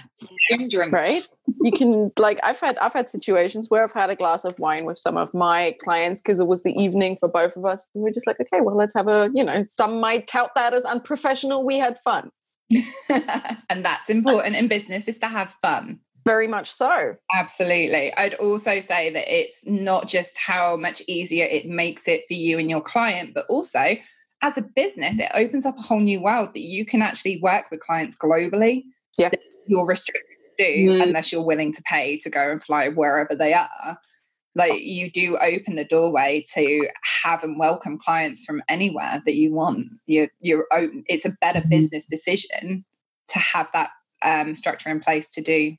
[0.89, 1.21] Right.
[1.61, 4.85] You can like I've had I've had situations where I've had a glass of wine
[4.85, 7.87] with some of my clients because it was the evening for both of us.
[7.93, 10.73] And we're just like, okay, well, let's have a, you know, some might tout that
[10.73, 11.63] as unprofessional.
[11.63, 12.31] We had fun.
[13.69, 15.99] and that's important in business is to have fun.
[16.25, 17.15] Very much so.
[17.35, 18.11] Absolutely.
[18.17, 22.57] I'd also say that it's not just how much easier it makes it for you
[22.57, 23.95] and your client, but also
[24.41, 27.65] as a business, it opens up a whole new world that you can actually work
[27.69, 28.83] with clients globally.
[29.19, 29.29] Yeah
[29.67, 31.03] you're restricted to do mm.
[31.03, 33.97] unless you're willing to pay to go and fly wherever they are
[34.55, 36.89] like you do open the doorway to
[37.23, 41.61] have and welcome clients from anywhere that you want you're you're open it's a better
[41.61, 41.69] mm.
[41.69, 42.83] business decision
[43.27, 43.91] to have that
[44.23, 45.75] um, structure in place to do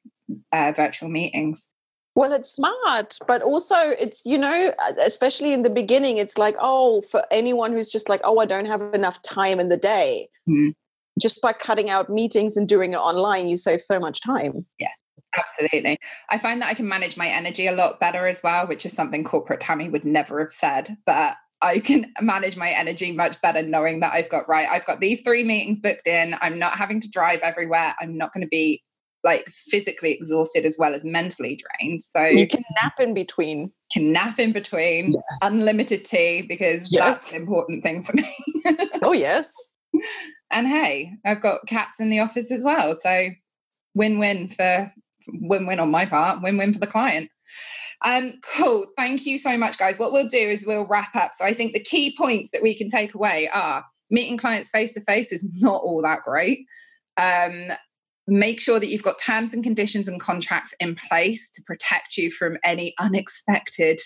[0.52, 1.68] uh, virtual meetings
[2.14, 7.02] well, it's smart, but also it's, you know, especially in the beginning, it's like, oh,
[7.02, 10.28] for anyone who's just like, oh, I don't have enough time in the day.
[10.48, 10.74] Mm
[11.20, 14.66] just by cutting out meetings and doing it online, you save so much time.
[14.78, 14.88] Yeah.
[15.36, 15.98] Absolutely.
[16.30, 18.92] I find that I can manage my energy a lot better as well, which is
[18.92, 20.96] something corporate Tammi would never have said.
[21.06, 24.68] But I can manage my energy much better knowing that I've got right.
[24.68, 26.34] I've got these three meetings booked in.
[26.40, 27.94] I'm not having to drive everywhere.
[28.00, 28.82] I'm not going to be
[29.24, 32.02] like physically exhausted as well as mentally drained.
[32.02, 33.72] So you can nap in between.
[33.92, 35.10] Can nap in between.
[35.10, 35.20] Yeah.
[35.42, 37.22] Unlimited tea because yes.
[37.22, 38.32] that's an important thing for me.
[39.02, 39.52] oh yes.
[40.50, 42.94] And hey, I've got cats in the office as well.
[42.94, 43.30] So
[43.94, 44.92] win win for
[45.28, 47.30] win win on my part, win win for the client.
[48.04, 48.86] Um, cool.
[48.96, 49.98] Thank you so much, guys.
[49.98, 51.34] What we'll do is we'll wrap up.
[51.34, 54.92] So I think the key points that we can take away are meeting clients face
[54.92, 56.60] to face is not all that great.
[57.16, 57.72] Um,
[58.28, 62.30] make sure that you've got terms and conditions and contracts in place to protect you
[62.30, 64.00] from any unexpected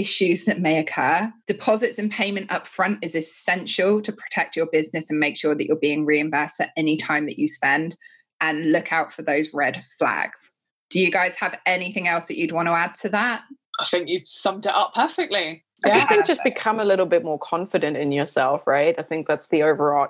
[0.00, 1.32] issues that may occur.
[1.46, 5.76] Deposits and payment upfront is essential to protect your business and make sure that you're
[5.76, 7.96] being reimbursed for any time that you spend
[8.40, 10.52] and look out for those red flags.
[10.88, 13.42] Do you guys have anything else that you'd want to add to that?
[13.78, 15.64] I think you've summed it up perfectly.
[15.84, 18.94] I think just become a little bit more confident in yourself, right?
[18.98, 20.08] I think that's the overall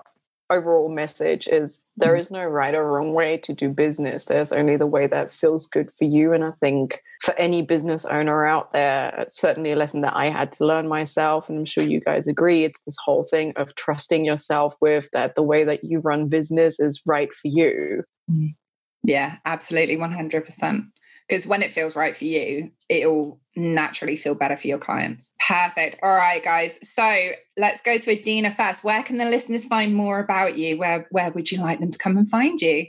[0.50, 2.30] overall message is there mm.
[2.32, 4.24] no right or wrong way to do business.
[4.24, 6.32] There's only the way that feels good for you.
[6.32, 10.28] And I think for any business owner out there, it's certainly a lesson that I
[10.28, 11.48] had to learn myself.
[11.48, 12.64] And I'm sure you guys agree.
[12.64, 16.80] It's this whole thing of trusting yourself with that the way that you run business
[16.80, 18.02] is right for you.
[18.30, 18.54] Mm.
[19.02, 19.96] Yeah, absolutely.
[19.96, 20.86] 100%
[21.30, 25.32] because when it feels right for you, it'll naturally feel better for your clients.
[25.46, 26.00] Perfect.
[26.02, 26.78] All right, guys.
[26.82, 28.82] So let's go to Adina first.
[28.82, 30.76] Where can the listeners find more about you?
[30.76, 32.86] Where where would you like them to come and find you?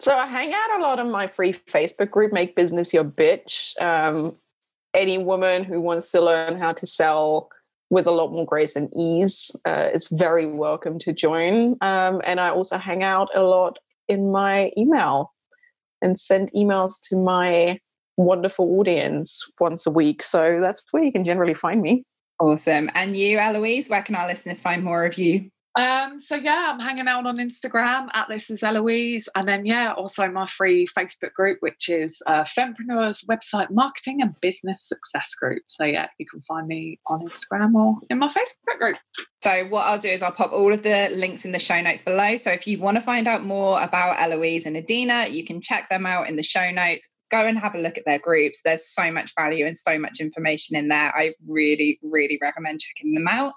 [0.00, 3.80] So I hang out a lot on my free Facebook group, Make Business Your Bitch.
[3.80, 4.36] Um,
[4.94, 7.50] any woman who wants to learn how to sell
[7.90, 11.76] with a lot more grace and ease uh, is very welcome to join.
[11.82, 13.78] Um, and I also hang out a lot
[14.08, 15.32] in my email
[16.02, 17.78] and send emails to my
[18.16, 20.22] wonderful audience once a week.
[20.22, 22.04] So that's where you can generally find me.
[22.40, 22.90] Awesome.
[22.94, 25.48] And you, Eloise, where can our listeners find more of you?
[25.74, 29.92] Um, so yeah, I'm hanging out on Instagram at this is Eloise, and then yeah,
[29.94, 35.62] also my free Facebook group, which is uh, Fempreneurs Website Marketing and Business Success Group.
[35.68, 38.98] So yeah, you can find me on Instagram or in my Facebook group.
[39.42, 42.02] So what I'll do is I'll pop all of the links in the show notes
[42.02, 42.36] below.
[42.36, 45.88] So if you want to find out more about Eloise and Adina, you can check
[45.88, 48.60] them out in the show notes go and have a look at their groups.
[48.62, 51.16] There's so much value and so much information in there.
[51.16, 53.54] I really, really recommend checking them out.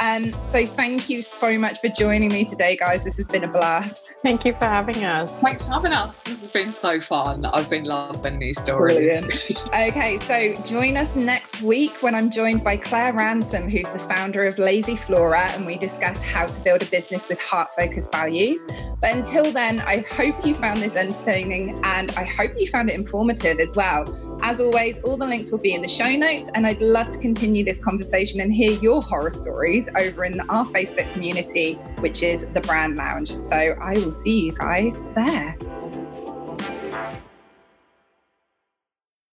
[0.00, 3.04] Um, so thank you so much for joining me today, guys.
[3.04, 4.14] This has been a blast.
[4.22, 5.36] Thank you for having us.
[5.38, 6.18] Thanks for having us.
[6.22, 7.44] This has been so fun.
[7.46, 9.28] I've been loving these stories.
[9.66, 14.44] okay, so join us next week when I'm joined by Claire Ransom, who's the founder
[14.44, 18.64] of Lazy Flora, and we discuss how to build a business with heart focused values.
[19.00, 22.94] But until then, I hope you found this entertaining and I hope you found it
[23.08, 24.04] informative as well.
[24.42, 27.18] As always, all the links will be in the show notes, and I'd love to
[27.18, 32.46] continue this conversation and hear your horror stories over in our Facebook community, which is
[32.52, 33.30] the Brand Lounge.
[33.30, 35.56] So I will see you guys there.